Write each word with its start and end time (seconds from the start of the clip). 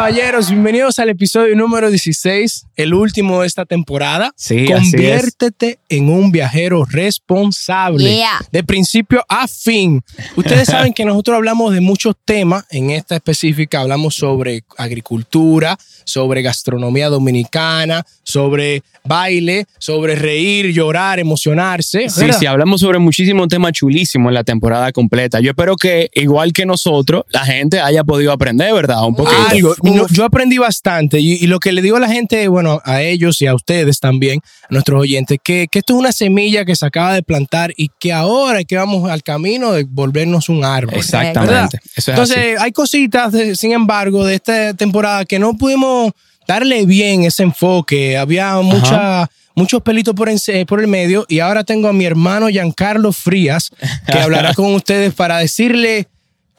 Caballeros, 0.00 0.48
bienvenidos 0.48 0.98
al 0.98 1.10
episodio 1.10 1.54
número 1.54 1.90
16, 1.90 2.68
el 2.76 2.94
último 2.94 3.42
de 3.42 3.46
esta 3.46 3.66
temporada. 3.66 4.32
Sí, 4.34 4.64
Conviértete 4.64 5.78
en 5.90 6.08
un 6.08 6.32
viajero 6.32 6.86
responsable. 6.86 8.16
Yeah. 8.16 8.40
De 8.50 8.64
principio 8.64 9.22
a 9.28 9.46
fin. 9.46 10.00
Ustedes 10.36 10.68
saben 10.68 10.94
que 10.94 11.04
nosotros 11.04 11.36
hablamos 11.36 11.74
de 11.74 11.82
muchos 11.82 12.14
temas. 12.24 12.64
En 12.70 12.88
esta 12.88 13.16
específica 13.16 13.80
hablamos 13.80 14.14
sobre 14.14 14.64
agricultura, 14.78 15.76
sobre 16.06 16.40
gastronomía 16.40 17.10
dominicana, 17.10 18.06
sobre 18.22 18.82
baile, 19.04 19.66
sobre 19.78 20.14
reír, 20.14 20.72
llorar, 20.72 21.18
emocionarse. 21.18 22.08
Sí, 22.08 22.20
¿verdad? 22.22 22.38
sí, 22.38 22.46
hablamos 22.46 22.80
sobre 22.80 22.98
muchísimos 22.98 23.48
temas 23.48 23.72
chulísimos 23.72 24.30
en 24.30 24.34
la 24.34 24.44
temporada 24.44 24.92
completa. 24.92 25.40
Yo 25.40 25.50
espero 25.50 25.76
que, 25.76 26.08
igual 26.14 26.54
que 26.54 26.64
nosotros, 26.64 27.24
la 27.28 27.44
gente 27.44 27.80
haya 27.80 28.02
podido 28.02 28.32
aprender, 28.32 28.72
¿verdad? 28.72 29.06
Un 29.06 29.14
poquito. 29.14 29.36
Algo. 29.50 29.74
No, 29.94 29.99
yo 30.08 30.24
aprendí 30.24 30.58
bastante 30.58 31.20
y, 31.20 31.32
y 31.34 31.46
lo 31.46 31.58
que 31.60 31.72
le 31.72 31.82
digo 31.82 31.96
a 31.96 32.00
la 32.00 32.08
gente, 32.08 32.46
bueno, 32.48 32.80
a 32.84 33.02
ellos 33.02 33.40
y 33.42 33.46
a 33.46 33.54
ustedes 33.54 34.00
también, 34.00 34.40
a 34.64 34.66
nuestros 34.70 35.00
oyentes, 35.00 35.38
que, 35.42 35.66
que 35.70 35.80
esto 35.80 35.94
es 35.94 35.98
una 35.98 36.12
semilla 36.12 36.64
que 36.64 36.76
se 36.76 36.86
acaba 36.86 37.14
de 37.14 37.22
plantar 37.22 37.72
y 37.76 37.90
que 37.98 38.12
ahora 38.12 38.60
es 38.60 38.66
que 38.66 38.76
vamos 38.76 39.10
al 39.10 39.22
camino 39.22 39.72
de 39.72 39.84
volvernos 39.84 40.48
un 40.48 40.64
árbol. 40.64 40.94
Exactamente. 40.94 41.78
Eso 41.84 41.92
es 41.96 42.08
Entonces, 42.08 42.36
así. 42.36 42.64
hay 42.64 42.72
cositas, 42.72 43.32
de- 43.32 43.56
sin 43.56 43.72
embargo, 43.72 44.24
de 44.24 44.36
esta 44.36 44.74
temporada 44.74 45.24
que 45.24 45.38
no 45.38 45.54
pudimos 45.54 46.12
darle 46.46 46.84
bien 46.86 47.22
ese 47.24 47.42
enfoque. 47.44 48.16
Había 48.18 48.56
mucha, 48.60 49.28
muchos 49.54 49.82
pelitos 49.82 50.14
por, 50.14 50.28
en- 50.28 50.66
por 50.66 50.80
el 50.80 50.86
medio 50.88 51.24
y 51.28 51.38
ahora 51.40 51.64
tengo 51.64 51.88
a 51.88 51.92
mi 51.92 52.04
hermano 52.04 52.48
Giancarlo 52.48 53.12
Frías 53.12 53.70
que 54.06 54.18
hablará 54.18 54.54
con 54.54 54.74
ustedes 54.74 55.14
para 55.14 55.38
decirle 55.38 56.08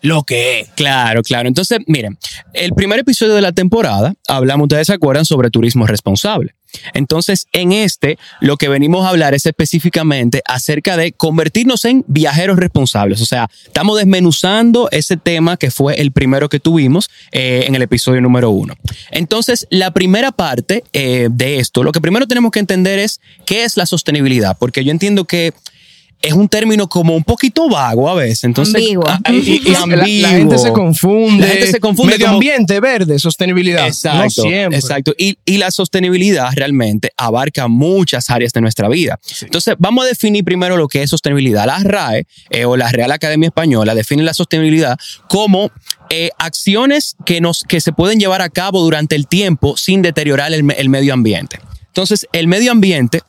lo 0.02 0.23
que 0.23 0.61
es. 0.61 0.69
Claro, 0.75 1.21
claro. 1.23 1.47
Entonces, 1.47 1.80
miren, 1.88 2.17
el 2.53 2.73
primer 2.73 2.99
episodio 2.99 3.33
de 3.33 3.41
la 3.41 3.52
temporada 3.52 4.13
hablamos, 4.27 4.66
ustedes 4.66 4.88
se 4.88 4.94
acuerdan, 4.94 5.25
sobre 5.25 5.49
turismo 5.49 5.88
responsable. 5.88 6.55
Entonces, 6.94 7.47
en 7.52 7.71
este, 7.71 8.17
lo 8.39 8.57
que 8.57 8.69
venimos 8.69 9.05
a 9.05 9.09
hablar 9.09 9.33
es 9.33 9.45
específicamente 9.45 10.41
acerca 10.45 10.97
de 10.97 11.11
convertirnos 11.11 11.85
en 11.85 12.03
viajeros 12.07 12.57
responsables. 12.57 13.22
O 13.22 13.25
sea, 13.25 13.49
estamos 13.66 13.97
desmenuzando 13.97 14.89
ese 14.91 15.17
tema 15.17 15.57
que 15.57 15.72
fue 15.72 15.95
el 15.95 16.11
primero 16.11 16.49
que 16.49 16.59
tuvimos 16.59 17.09
eh, 17.31 17.66
en 17.67 17.75
el 17.75 17.81
episodio 17.81 18.22
número 18.22 18.52
uno. 18.52 18.75
Entonces, 19.11 19.67
la 19.69 19.91
primera 19.91 20.31
parte 20.31 20.83
eh, 20.94 21.27
de 21.29 21.59
esto, 21.59 21.83
lo 21.83 21.91
que 21.91 22.02
primero 22.02 22.27
tenemos 22.27 22.52
que 22.52 22.59
entender 22.59 22.99
es 22.99 23.19
qué 23.45 23.63
es 23.63 23.77
la 23.77 23.85
sostenibilidad, 23.85 24.57
porque 24.57 24.83
yo 24.83 24.91
entiendo 24.91 25.25
que 25.25 25.53
es 26.22 26.33
un 26.33 26.47
término 26.47 26.88
como 26.88 27.16
un 27.16 27.23
poquito 27.23 27.67
vago 27.69 28.08
a 28.09 28.14
veces. 28.16 28.44
Entonces, 28.44 28.75
Ambiguo. 28.75 29.03
ah, 29.08 29.19
y- 29.31 29.38
y- 29.38 29.61
y 29.66 30.22
La, 30.22 30.30
gente 30.30 30.58
se 30.58 30.72
confunde. 30.72 31.41
La 31.45 31.53
gente 31.53 31.67
se 31.72 31.80
confunde 31.80 32.13
Medio 32.13 32.28
como- 32.28 32.38
ambiente, 32.38 32.80
verde, 32.80 33.17
sostenibilidad. 33.19 33.88
Exacto, 33.88 34.23
no 34.23 34.30
siempre. 34.50 34.78
exacto. 34.80 35.13
Y, 35.17 35.38
y 35.45 35.58
la 35.58 35.72
sostenibilidad 35.72 36.50
realmente 36.55 37.11
abarca 37.17 37.67
muchas 37.67 38.30
áreas 38.30 38.53
de 38.53 38.61
nuestra 38.61 38.88
vida. 38.89 39.19
Entonces, 39.41 39.75
vamos 39.80 40.05
a 40.05 40.08
definir 40.09 40.44
primero 40.44 40.78
lo 40.78 40.88
que 40.88 41.02
es 41.03 41.09
sostenibilidad. 41.09 41.66
La 41.66 41.80
RAE 41.80 42.25
eh, 42.50 42.66
o 42.66 42.78
la 42.78 42.91
Real 42.91 43.11
Academia 43.11 43.47
Española 43.47 43.95
define 43.95 44.23
la 44.23 44.33
sostenibilidad 44.33 44.97
como 45.28 45.72
eh, 46.09 46.30
acciones 46.38 47.16
que, 47.25 47.41
nos, 47.41 47.63
que 47.63 47.81
se 47.81 47.94
pueden 47.94 48.19
llevar 48.19 48.41
a 48.41 48.50
cabo 48.50 48.81
durante 48.83 49.16
el 49.16 49.28
tiempo 49.28 49.75
sin 49.78 50.02
deteriorar 50.02 50.53
el, 50.53 50.69
el 50.78 50.89
medio 50.89 51.13
ambiente. 51.13 51.59
Entonces, 51.88 52.28
el 52.31 52.47
medio 52.47 52.72
ambiente 52.72 53.22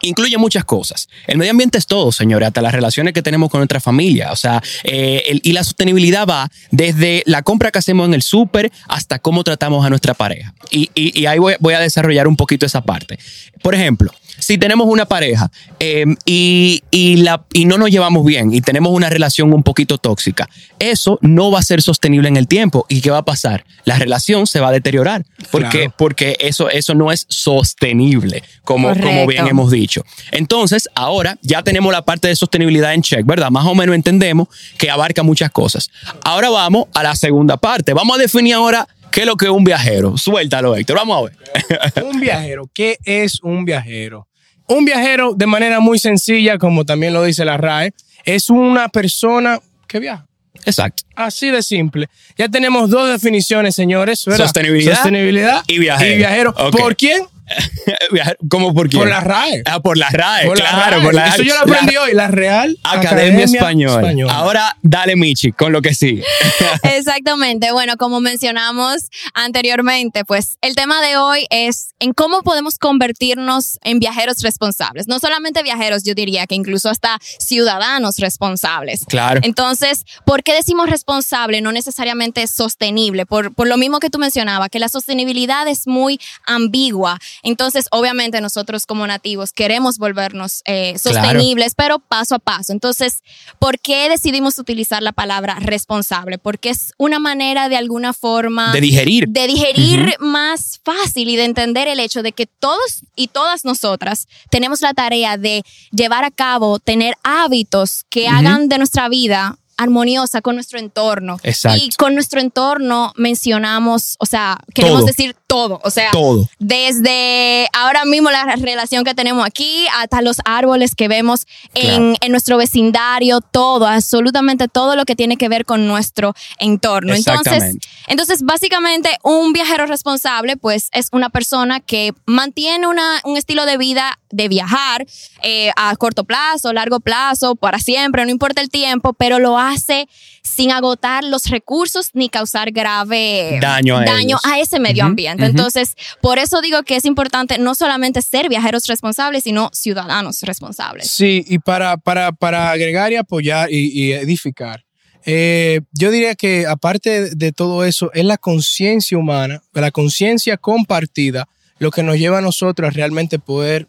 incluye 0.00 0.36
muchas 0.38 0.64
cosas. 0.64 1.08
El 1.26 1.38
medio 1.38 1.50
ambiente 1.50 1.78
es 1.78 1.86
todo, 1.86 2.12
señores, 2.12 2.48
hasta 2.48 2.62
las 2.62 2.72
relaciones 2.72 3.14
que 3.14 3.22
tenemos 3.22 3.50
con 3.50 3.60
nuestra 3.60 3.80
familia. 3.80 4.32
O 4.32 4.36
sea, 4.36 4.62
eh, 4.84 5.40
y 5.42 5.52
la 5.52 5.64
sostenibilidad 5.64 6.26
va 6.26 6.50
desde 6.70 7.22
la 7.26 7.42
compra 7.42 7.70
que 7.70 7.78
hacemos 7.78 8.06
en 8.06 8.14
el 8.14 8.22
súper 8.22 8.72
hasta 8.88 9.18
cómo 9.18 9.44
tratamos 9.44 9.84
a 9.84 9.90
nuestra 9.90 10.14
pareja. 10.14 10.54
Y, 10.70 11.26
ahí 11.26 11.38
voy 11.38 11.74
a 11.74 11.80
desarrollar 11.80 12.28
un 12.28 12.36
poquito 12.36 12.66
esa 12.66 12.82
parte. 12.82 13.18
Por 13.62 13.74
ejemplo, 13.74 14.12
si 14.38 14.58
tenemos 14.58 14.86
una 14.88 15.06
pareja 15.06 15.50
eh, 15.80 16.04
y, 16.24 16.82
y 16.90 17.16
la, 17.16 17.44
y 17.52 17.64
no 17.64 17.78
nos 17.78 17.90
llevamos 17.90 18.24
bien 18.24 18.52
y 18.52 18.60
tenemos 18.60 18.92
una 18.92 19.08
relación 19.10 19.52
un 19.52 19.62
poquito 19.62 19.98
tóxica, 19.98 20.48
eso 20.78 21.18
no 21.22 21.50
va 21.50 21.58
a 21.60 21.62
ser 21.62 21.82
sostenible 21.82 22.28
en 22.28 22.36
el 22.36 22.46
tiempo. 22.48 22.86
¿Y 22.88 23.00
qué 23.00 23.10
va 23.10 23.18
a 23.18 23.24
pasar? 23.24 23.64
La 23.84 23.98
relación 23.98 24.46
se 24.46 24.60
va 24.60 24.68
a 24.68 24.72
deteriorar 24.72 25.24
porque, 25.50 25.78
Claro. 25.78 25.94
porque 25.96 26.36
eso, 26.40 26.68
eso 26.70 26.94
no 26.94 27.12
es 27.12 27.26
sostenible, 27.28 28.42
como, 28.64 28.88
como 28.94 29.26
bien 29.26 29.46
hemos 29.46 29.70
dicho. 29.70 30.04
Entonces, 30.32 30.88
ahora 30.94 31.38
ya 31.42 31.62
tenemos 31.62 31.92
la 31.92 32.02
parte 32.02 32.28
de 32.28 32.36
sostenibilidad 32.36 32.94
en 32.94 33.02
check, 33.02 33.24
¿verdad? 33.24 33.50
Más 33.50 33.66
o 33.66 33.74
menos 33.74 33.94
entendemos 33.94 34.48
que 34.78 34.90
abarca 34.90 35.22
muchas 35.22 35.50
cosas. 35.50 35.90
Ahora 36.24 36.50
vamos 36.50 36.86
a 36.94 37.02
la 37.02 37.14
segunda 37.14 37.56
parte. 37.56 37.92
Vamos 37.92 38.16
a 38.16 38.20
definir 38.20 38.54
ahora 38.54 38.86
qué 39.16 39.22
es 39.22 39.26
lo 39.26 39.36
que 39.38 39.46
es 39.46 39.50
un 39.50 39.64
viajero. 39.64 40.18
Suéltalo, 40.18 40.76
Héctor. 40.76 40.98
Vamos 40.98 41.16
a 41.16 41.22
ver. 41.24 42.04
Un 42.04 42.20
viajero, 42.20 42.70
¿qué 42.74 42.98
es 43.02 43.40
un 43.42 43.64
viajero? 43.64 44.28
Un 44.68 44.84
viajero, 44.84 45.32
de 45.32 45.46
manera 45.46 45.80
muy 45.80 45.98
sencilla, 45.98 46.58
como 46.58 46.84
también 46.84 47.14
lo 47.14 47.22
dice 47.22 47.46
la 47.46 47.56
RAE, 47.56 47.94
es 48.26 48.50
una 48.50 48.90
persona 48.90 49.58
que 49.88 50.00
viaja. 50.00 50.26
Exacto. 50.66 51.04
Así 51.14 51.50
de 51.50 51.62
simple. 51.62 52.08
Ya 52.36 52.50
tenemos 52.50 52.90
dos 52.90 53.08
definiciones, 53.08 53.74
señores. 53.74 54.22
¿verdad? 54.26 54.44
Sostenibilidad 54.44 54.96
Sostenibilidad 54.96 55.64
y 55.66 55.78
viajero. 55.78 56.12
Y 56.12 56.16
viajero. 56.18 56.54
¿Por 56.54 56.94
quién? 56.94 57.22
¿Cómo 58.48 58.74
por 58.74 58.88
qué? 58.88 58.98
Por 58.98 59.08
la 59.08 59.20
RAE. 59.20 59.62
Ah, 59.66 59.80
por 59.80 59.96
la 59.96 60.08
RAE, 60.10 60.46
Por 60.46 60.58
la 60.58 60.68
claro. 60.68 60.90
RAE. 60.96 61.02
por 61.04 61.14
la 61.14 61.28
Eso 61.28 61.42
yo 61.42 61.54
lo 61.54 61.60
aprendí 61.60 61.96
hoy. 61.96 62.12
La 62.12 62.28
Real 62.28 62.78
Academia, 62.82 63.44
Española. 63.44 64.12
Ahora 64.32 64.76
dale, 64.82 65.16
Michi, 65.16 65.52
con 65.52 65.72
lo 65.72 65.82
que 65.82 65.94
sigue. 65.94 66.24
Exactamente. 66.82 67.72
Bueno, 67.72 67.96
como 67.96 68.20
mencionamos 68.20 69.02
anteriormente, 69.34 70.24
pues 70.24 70.58
el 70.60 70.74
tema 70.74 71.00
de 71.00 71.16
hoy 71.16 71.46
es 71.50 71.90
en 71.98 72.12
cómo 72.12 72.42
podemos 72.42 72.78
convertirnos 72.78 73.78
en 73.82 73.98
viajeros 73.98 74.42
responsables. 74.42 75.08
No 75.08 75.18
solamente 75.18 75.62
viajeros, 75.62 76.04
yo 76.04 76.14
diría 76.14 76.46
que 76.46 76.54
incluso 76.54 76.90
hasta 76.90 77.18
ciudadanos 77.38 78.16
responsables. 78.18 79.04
Claro. 79.06 79.40
Entonces, 79.42 80.04
¿por 80.24 80.42
qué 80.42 80.54
decimos 80.54 80.90
responsable? 80.90 81.60
No 81.60 81.72
necesariamente 81.72 82.46
sostenible. 82.46 83.26
Por, 83.26 83.54
por 83.54 83.66
lo 83.68 83.76
mismo 83.76 84.00
que 84.00 84.10
tú 84.10 84.18
mencionabas, 84.18 84.68
que 84.68 84.78
la 84.78 84.88
sostenibilidad 84.88 85.66
es 85.68 85.86
muy 85.86 86.20
ambigua. 86.44 87.18
Entonces, 87.42 87.86
obviamente 87.90 88.40
nosotros 88.40 88.86
como 88.86 89.06
nativos 89.06 89.52
queremos 89.52 89.98
volvernos 89.98 90.62
eh, 90.64 90.94
Claro. 91.02 91.18
sostenibles, 91.20 91.74
pero 91.76 91.98
paso 91.98 92.34
a 92.34 92.38
paso. 92.38 92.72
Entonces, 92.72 93.22
¿por 93.58 93.78
qué 93.78 94.08
decidimos 94.08 94.58
utilizar 94.58 95.02
la 95.02 95.12
palabra 95.12 95.56
responsable? 95.60 96.38
Porque 96.38 96.70
es 96.70 96.92
una 96.98 97.18
manera 97.18 97.68
de 97.68 97.76
alguna 97.76 98.12
forma 98.12 98.72
De 98.72 98.80
digerir. 98.80 99.28
de 99.28 99.46
digerir 99.46 100.16
más 100.20 100.80
fácil 100.84 101.28
y 101.28 101.36
de 101.36 101.44
entender 101.44 101.88
el 101.88 102.00
hecho 102.00 102.22
de 102.22 102.32
que 102.32 102.46
todos 102.46 103.02
y 103.14 103.28
todas 103.28 103.64
nosotras 103.64 104.26
tenemos 104.50 104.80
la 104.80 104.94
tarea 104.94 105.36
de 105.36 105.62
llevar 105.92 106.24
a 106.24 106.30
cabo, 106.30 106.78
tener 106.78 107.14
hábitos 107.22 108.04
que 108.10 108.28
hagan 108.28 108.68
de 108.68 108.78
nuestra 108.78 109.08
vida 109.08 109.58
armoniosa 109.78 110.40
con 110.40 110.54
nuestro 110.54 110.78
entorno. 110.78 111.36
Exacto. 111.42 111.78
Y 111.84 111.90
con 111.96 112.14
nuestro 112.14 112.40
entorno 112.40 113.12
mencionamos, 113.16 114.16
o 114.18 114.26
sea, 114.26 114.58
queremos 114.74 115.00
Todo. 115.00 115.06
decir 115.06 115.36
todo, 115.46 115.80
o 115.84 115.90
sea, 115.90 116.10
Todo. 116.10 116.48
desde 116.58 117.68
ahora 117.72 118.04
mismo 118.04 118.30
la 118.30 118.56
relación 118.56 119.04
que 119.04 119.14
tenemos 119.14 119.46
aquí 119.46 119.86
hasta 119.96 120.20
los 120.20 120.38
árboles 120.44 120.94
que 120.94 121.08
vemos 121.08 121.46
en, 121.74 122.16
en 122.20 122.32
nuestro 122.32 122.56
vecindario, 122.56 123.40
todo, 123.40 123.86
absolutamente 123.86 124.66
todo 124.68 124.96
lo 124.96 125.04
que 125.04 125.14
tiene 125.14 125.36
que 125.36 125.48
ver 125.48 125.64
con 125.64 125.86
nuestro 125.86 126.34
entorno. 126.58 127.14
Entonces, 127.14 127.76
entonces, 128.08 128.42
básicamente, 128.42 129.10
un 129.22 129.52
viajero 129.52 129.86
responsable, 129.86 130.56
pues, 130.56 130.88
es 130.92 131.08
una 131.12 131.30
persona 131.30 131.80
que 131.80 132.12
mantiene 132.24 132.86
una, 132.86 133.20
un 133.24 133.36
estilo 133.36 133.66
de 133.66 133.76
vida 133.76 134.18
de 134.30 134.48
viajar 134.48 135.06
eh, 135.42 135.70
a 135.76 135.94
corto 135.96 136.24
plazo, 136.24 136.72
largo 136.72 137.00
plazo, 137.00 137.54
para 137.54 137.78
siempre, 137.78 138.24
no 138.24 138.30
importa 138.30 138.60
el 138.60 138.68
tiempo, 138.68 139.12
pero 139.12 139.38
lo 139.38 139.58
hace 139.58 140.08
sin 140.42 140.70
agotar 140.70 141.24
los 141.24 141.46
recursos 141.46 142.10
ni 142.14 142.28
causar 142.28 142.70
grave 142.70 143.58
Daño 143.60 143.98
a 143.98 144.20
ellos. 144.20 144.40
a 144.44 144.58
ese 144.60 144.78
medio 144.78 145.04
ambiente. 145.04 145.35
Ujú. 145.44 145.50
Entonces, 145.50 145.94
por 146.20 146.38
eso 146.38 146.60
digo 146.60 146.82
que 146.82 146.96
es 146.96 147.04
importante 147.04 147.58
no 147.58 147.74
solamente 147.74 148.22
ser 148.22 148.48
viajeros 148.48 148.86
responsables, 148.86 149.44
sino 149.44 149.70
ciudadanos 149.72 150.42
responsables. 150.42 151.10
Sí, 151.10 151.44
y 151.46 151.58
para, 151.58 151.96
para, 151.96 152.32
para 152.32 152.70
agregar 152.70 153.12
y 153.12 153.16
apoyar 153.16 153.70
y, 153.70 153.90
y 153.92 154.12
edificar. 154.12 154.84
eh, 155.24 155.80
yo 155.92 156.10
diría 156.10 156.34
que 156.34 156.66
aparte 156.66 157.34
de 157.34 157.52
todo 157.52 157.84
eso, 157.84 158.10
es 158.14 158.24
la 158.24 158.38
conciencia 158.38 159.18
humana, 159.18 159.62
la 159.72 159.90
conciencia 159.90 160.56
compartida, 160.56 161.48
lo 161.78 161.90
que 161.90 162.02
nos 162.02 162.16
lleva 162.16 162.38
a 162.38 162.42
nosotros 162.42 162.88
a 162.88 162.92
realmente 162.92 163.38
poder 163.38 163.88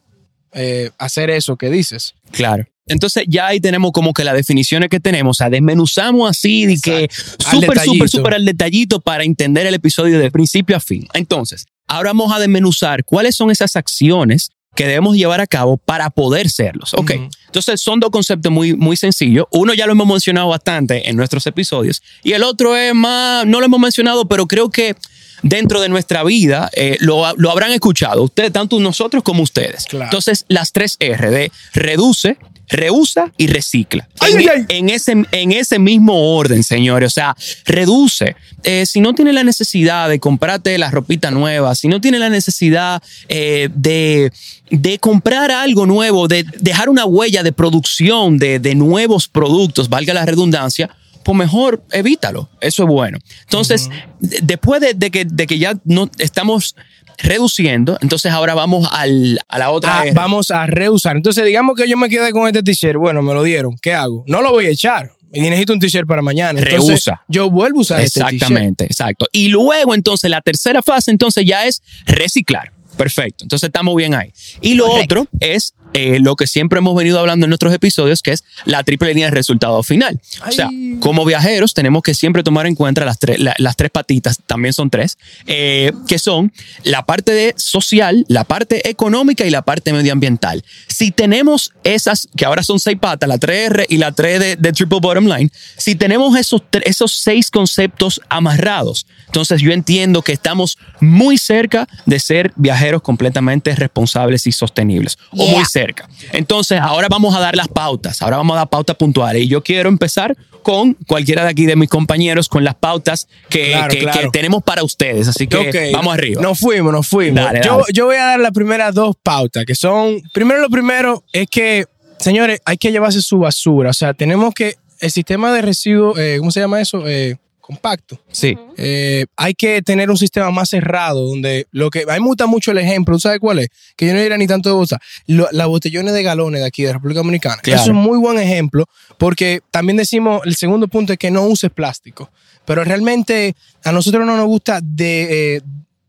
eh, 0.53 0.89
hacer 0.97 1.29
eso 1.29 1.55
que 1.55 1.69
dices. 1.69 2.15
Claro. 2.31 2.65
Entonces 2.87 3.25
ya 3.27 3.47
ahí 3.47 3.59
tenemos 3.59 3.91
como 3.91 4.13
que 4.13 4.23
las 4.23 4.35
definiciones 4.35 4.89
que 4.89 4.99
tenemos, 4.99 5.37
o 5.37 5.39
sea, 5.39 5.49
desmenuzamos 5.49 6.29
así 6.29 6.65
de 6.65 6.79
que 6.79 7.09
súper, 7.39 7.79
súper, 7.79 8.09
súper 8.09 8.33
al 8.35 8.45
detallito 8.45 9.01
para 9.01 9.23
entender 9.23 9.65
el 9.67 9.73
episodio 9.73 10.19
de 10.19 10.31
principio 10.31 10.75
a 10.77 10.79
fin. 10.79 11.07
Entonces, 11.13 11.65
ahora 11.87 12.09
vamos 12.09 12.33
a 12.33 12.39
desmenuzar 12.39 13.03
cuáles 13.03 13.35
son 13.35 13.51
esas 13.51 13.75
acciones 13.75 14.51
que 14.75 14.85
debemos 14.85 15.15
llevar 15.17 15.41
a 15.41 15.47
cabo 15.47 15.77
para 15.77 16.09
poder 16.11 16.49
serlos. 16.49 16.93
Ok, 16.93 17.11
Ujú. 17.15 17.29
entonces 17.47 17.81
son 17.81 17.99
dos 17.99 18.11
conceptos 18.11 18.51
muy, 18.51 18.75
muy 18.75 18.95
sencillos. 18.95 19.47
Uno 19.51 19.73
ya 19.73 19.87
lo 19.87 19.93
hemos 19.93 20.07
mencionado 20.07 20.49
bastante 20.49 21.09
en 21.09 21.17
nuestros 21.17 21.47
episodios 21.47 22.03
y 22.23 22.33
el 22.33 22.43
otro 22.43 22.77
es 22.77 22.93
más, 22.93 23.45
no 23.47 23.59
lo 23.59 23.65
hemos 23.65 23.79
mencionado, 23.79 24.27
pero 24.27 24.45
creo 24.47 24.69
que 24.69 24.95
dentro 25.41 25.81
de 25.81 25.89
nuestra 25.89 26.23
vida 26.23 26.69
eh, 26.73 26.97
lo, 26.99 27.33
lo 27.37 27.51
habrán 27.51 27.71
escuchado, 27.71 28.23
ustedes, 28.23 28.51
tanto 28.53 28.79
nosotros 28.79 29.23
como 29.23 29.43
ustedes. 29.43 29.85
Claro. 29.85 30.05
Entonces, 30.05 30.45
las 30.47 30.71
tres 30.71 30.97
R 30.99 31.29
de 31.31 31.51
reduce, 31.73 32.37
reusa 32.69 33.31
y 33.37 33.47
recicla. 33.47 34.07
Ay, 34.19 34.33
en, 34.33 34.39
ay, 34.39 34.47
ay. 34.49 34.65
en 34.69 34.89
ese, 34.89 35.11
en 35.31 35.51
ese 35.51 35.79
mismo 35.79 36.35
orden, 36.35 36.63
señores. 36.63 37.07
O 37.07 37.13
sea, 37.13 37.35
reduce. 37.65 38.35
Eh, 38.63 38.85
si 38.85 38.99
no 39.01 39.13
tiene 39.13 39.33
la 39.33 39.43
necesidad 39.43 40.09
de 40.09 40.19
comprarte 40.19 40.77
la 40.77 40.91
ropita 40.91 41.31
nueva, 41.31 41.75
si 41.75 41.87
no 41.87 42.01
tiene 42.01 42.19
la 42.19 42.29
necesidad 42.29 43.01
eh, 43.29 43.69
de, 43.73 44.31
de 44.69 44.99
comprar 44.99 45.51
algo 45.51 45.85
nuevo, 45.85 46.27
de 46.27 46.43
dejar 46.59 46.89
una 46.89 47.05
huella 47.05 47.43
de 47.43 47.51
producción 47.53 48.37
de, 48.37 48.59
de 48.59 48.75
nuevos 48.75 49.27
productos, 49.27 49.89
valga 49.89 50.13
la 50.13 50.25
redundancia, 50.25 50.89
pues 51.23 51.37
mejor 51.37 51.83
evítalo. 51.91 52.49
Eso 52.61 52.83
es 52.83 52.89
bueno. 52.89 53.17
Entonces, 53.43 53.89
de- 54.19 54.39
después 54.43 54.81
de, 54.81 54.93
de 54.93 55.11
que, 55.11 55.25
de 55.25 55.45
que 55.47 55.59
ya 55.59 55.77
no 55.85 56.09
estamos 56.19 56.75
reduciendo, 57.17 57.97
entonces 58.01 58.31
ahora 58.31 58.53
vamos 58.53 58.87
al, 58.91 59.39
a 59.47 59.59
la 59.59 59.71
otra 59.71 59.99
Ah, 59.99 60.03
R. 60.05 60.11
vamos 60.13 60.51
a 60.51 60.65
reusar. 60.67 61.15
Entonces, 61.15 61.45
digamos 61.45 61.75
que 61.75 61.87
yo 61.89 61.97
me 61.97 62.09
quedé 62.09 62.31
con 62.31 62.47
este 62.47 62.63
t-shirt. 62.63 62.97
Bueno, 62.97 63.21
me 63.21 63.33
lo 63.33 63.43
dieron. 63.43 63.75
¿Qué 63.81 63.93
hago? 63.93 64.23
No 64.27 64.41
lo 64.41 64.51
voy 64.51 64.65
a 64.67 64.69
echar. 64.69 65.11
Y 65.33 65.41
necesito 65.41 65.73
un 65.73 65.79
t-shirt 65.79 66.07
para 66.07 66.21
mañana. 66.21 66.59
Entonces, 66.59 66.87
Reusa. 67.05 67.21
yo 67.27 67.49
vuelvo 67.49 67.79
a 67.79 67.81
usar 67.81 67.99
este 68.01 68.19
t-shirt. 68.21 68.33
Exactamente, 68.35 68.85
exacto. 68.85 69.27
Y 69.31 69.49
luego, 69.49 69.93
entonces, 69.93 70.29
la 70.29 70.41
tercera 70.41 70.81
fase, 70.81 71.11
entonces, 71.11 71.43
ya 71.45 71.65
es 71.65 71.81
reciclar. 72.05 72.71
Perfecto. 72.95 73.43
Entonces, 73.43 73.67
estamos 73.67 73.95
bien 73.95 74.15
ahí. 74.15 74.31
Y 74.61 74.73
lo 74.75 74.87
Correcto. 74.87 75.21
otro 75.21 75.29
es 75.39 75.73
eh, 75.97 76.19
lo 76.19 76.35
que 76.35 76.45
siempre 76.47 76.79
hemos 76.79 76.95
venido 76.95 77.19
hablando 77.19 77.45
en 77.45 77.49
nuestros 77.49 77.73
episodios, 77.73 78.21
que 78.21 78.31
es 78.33 78.43
la 78.65 78.83
triple 78.83 79.09
línea 79.09 79.25
de 79.25 79.31
resultado 79.31 79.81
final. 79.83 80.19
O 80.47 80.51
sea, 80.51 80.69
como 80.99 81.25
viajeros, 81.25 81.73
tenemos 81.73 82.03
que 82.03 82.13
siempre 82.13 82.43
tomar 82.43 82.67
en 82.67 82.75
cuenta 82.75 83.03
las, 83.05 83.17
tres 83.19 83.39
la- 83.39 83.55
las 83.57 83.75
tres 83.75 83.89
patitas, 83.91 84.39
también 84.45 84.73
son 84.73 84.89
tres, 84.89 85.17
eh, 85.47 85.91
que 86.07 86.19
son 86.19 86.51
la 86.83 87.05
parte 87.05 87.31
de 87.31 87.53
social, 87.57 88.25
la 88.27 88.43
parte 88.43 88.89
económica 88.89 89.45
y 89.45 89.49
la 89.49 89.61
parte 89.63 89.91
medioambiental. 89.93 90.63
Si 90.87 91.11
tenemos 91.11 91.71
esas, 91.83 92.27
que 92.35 92.45
ahora 92.45 92.63
son 92.63 92.79
seis 92.79 92.97
patas, 92.99 93.27
la 93.27 93.37
3R 93.39 93.85
y 93.89 93.97
la 93.97 94.11
3 94.11 94.39
de, 94.39 94.55
de 94.55 94.71
Triple 94.73 94.99
Bottom 95.01 95.25
Line, 95.25 95.49
si 95.77 95.95
tenemos 95.95 96.37
esos, 96.37 96.61
tre- 96.61 96.83
esos 96.85 97.11
seis 97.13 97.49
conceptos 97.49 98.21
amarrados, 98.29 99.05
entonces 99.27 99.61
yo 99.61 99.71
entiendo 99.71 100.21
que 100.21 100.33
estamos 100.33 100.77
muy 100.99 101.37
cerca 101.37 101.87
de 102.05 102.19
ser 102.19 102.51
viajeros 102.55 103.01
completamente 103.01 103.75
responsables 103.75 104.45
y 104.47 104.51
sostenibles, 104.51 105.17
o 105.31 105.47
muy 105.47 105.65
cerca. 105.65 105.86
Entonces, 106.33 106.79
ahora 106.81 107.07
vamos 107.09 107.35
a 107.35 107.39
dar 107.39 107.55
las 107.55 107.67
pautas, 107.67 108.21
ahora 108.21 108.37
vamos 108.37 108.55
a 108.55 108.59
dar 108.59 108.69
pautas 108.69 108.95
puntuales 108.95 109.43
y 109.43 109.47
yo 109.47 109.63
quiero 109.63 109.89
empezar 109.89 110.35
con 110.63 110.93
cualquiera 111.07 111.43
de 111.43 111.49
aquí 111.51 111.65
de 111.65 111.75
mis 111.77 111.89
compañeros 111.89 112.49
con 112.49 112.63
las 112.63 112.75
pautas 112.75 113.27
que, 113.49 113.71
Claro, 113.71 113.87
que- 113.93 113.99
claro. 113.99 114.19
que 114.21 114.27
tenemos 114.29 114.63
para 114.63 114.83
ustedes. 114.83 115.27
Así 115.27 115.47
que 115.47 115.91
vamos 115.93 116.13
arriba. 116.13 116.41
Nos 116.41 116.59
fuimos, 116.59 116.91
nos 116.91 117.07
fuimos. 117.07 117.43
Dale, 117.43 117.61
yo, 117.63 117.71
dale. 117.77 117.83
yo 117.93 118.05
voy 118.05 118.17
a 118.17 118.25
dar 118.25 118.39
las 118.39 118.51
primeras 118.51 118.93
dos 118.93 119.15
pautas, 119.23 119.65
que 119.65 119.75
son, 119.75 120.21
primero 120.33 120.59
lo 120.59 120.69
primero 120.69 121.23
es 121.31 121.47
que, 121.49 121.85
señores, 122.19 122.61
hay 122.65 122.77
que 122.77 122.91
llevarse 122.91 123.21
su 123.21 123.37
basura. 123.39 123.91
O 123.91 123.93
sea, 123.93 124.13
tenemos 124.13 124.53
que, 124.53 124.75
el 124.99 125.11
sistema 125.11 125.53
de 125.53 125.61
residuos, 125.61 126.17
eh, 126.17 126.37
¿cómo 126.39 126.49
se 126.51 126.59
llama 126.59 126.81
eso? 126.81 127.07
Eh, 127.07 127.37
compacto. 127.67 128.17
Sí. 128.31 128.57
Eh, 128.77 129.25
hay 129.35 129.53
que 129.53 129.81
tener 129.81 130.09
un 130.09 130.15
sistema 130.17 130.49
más 130.51 130.69
cerrado 130.69 131.27
donde 131.27 131.67
lo 131.71 131.89
que 131.89 132.03
a 132.07 132.13
mí 132.13 132.19
me 132.21 132.27
gusta 132.27 132.47
mucho 132.47 132.71
el 132.71 132.77
ejemplo, 132.77 133.15
¿tú 133.15 133.19
sabes 133.19 133.39
cuál 133.41 133.59
es? 133.59 133.67
Que 133.97 134.07
yo 134.07 134.13
no 134.13 134.21
diría 134.21 134.37
ni 134.37 134.47
tanto 134.47 134.69
de 134.69 134.75
bolsa, 134.75 134.99
lo- 135.27 135.49
las 135.51 135.67
botellones 135.67 136.13
de 136.13 136.23
galones 136.23 136.61
de 136.61 136.67
aquí 136.67 136.83
de 136.83 136.93
República 136.93 137.19
Dominicana. 137.19 137.57
Claro. 137.61 137.81
Eso 137.81 137.91
es 137.91 137.97
un 137.97 138.01
muy 138.01 138.17
buen 138.17 138.39
ejemplo 138.39 138.85
porque 139.17 139.59
también 139.69 139.97
decimos, 139.97 140.41
el 140.45 140.55
segundo 140.55 140.87
punto 140.87 141.11
es 141.11 141.19
que 141.19 141.29
no 141.29 141.43
uses 141.43 141.69
plástico, 141.69 142.31
pero 142.63 142.85
realmente 142.85 143.53
a 143.83 143.91
nosotros 143.91 144.25
no 144.25 144.37
nos 144.37 144.45
gusta 144.45 144.79
de, 144.81 145.55
eh, 145.57 145.61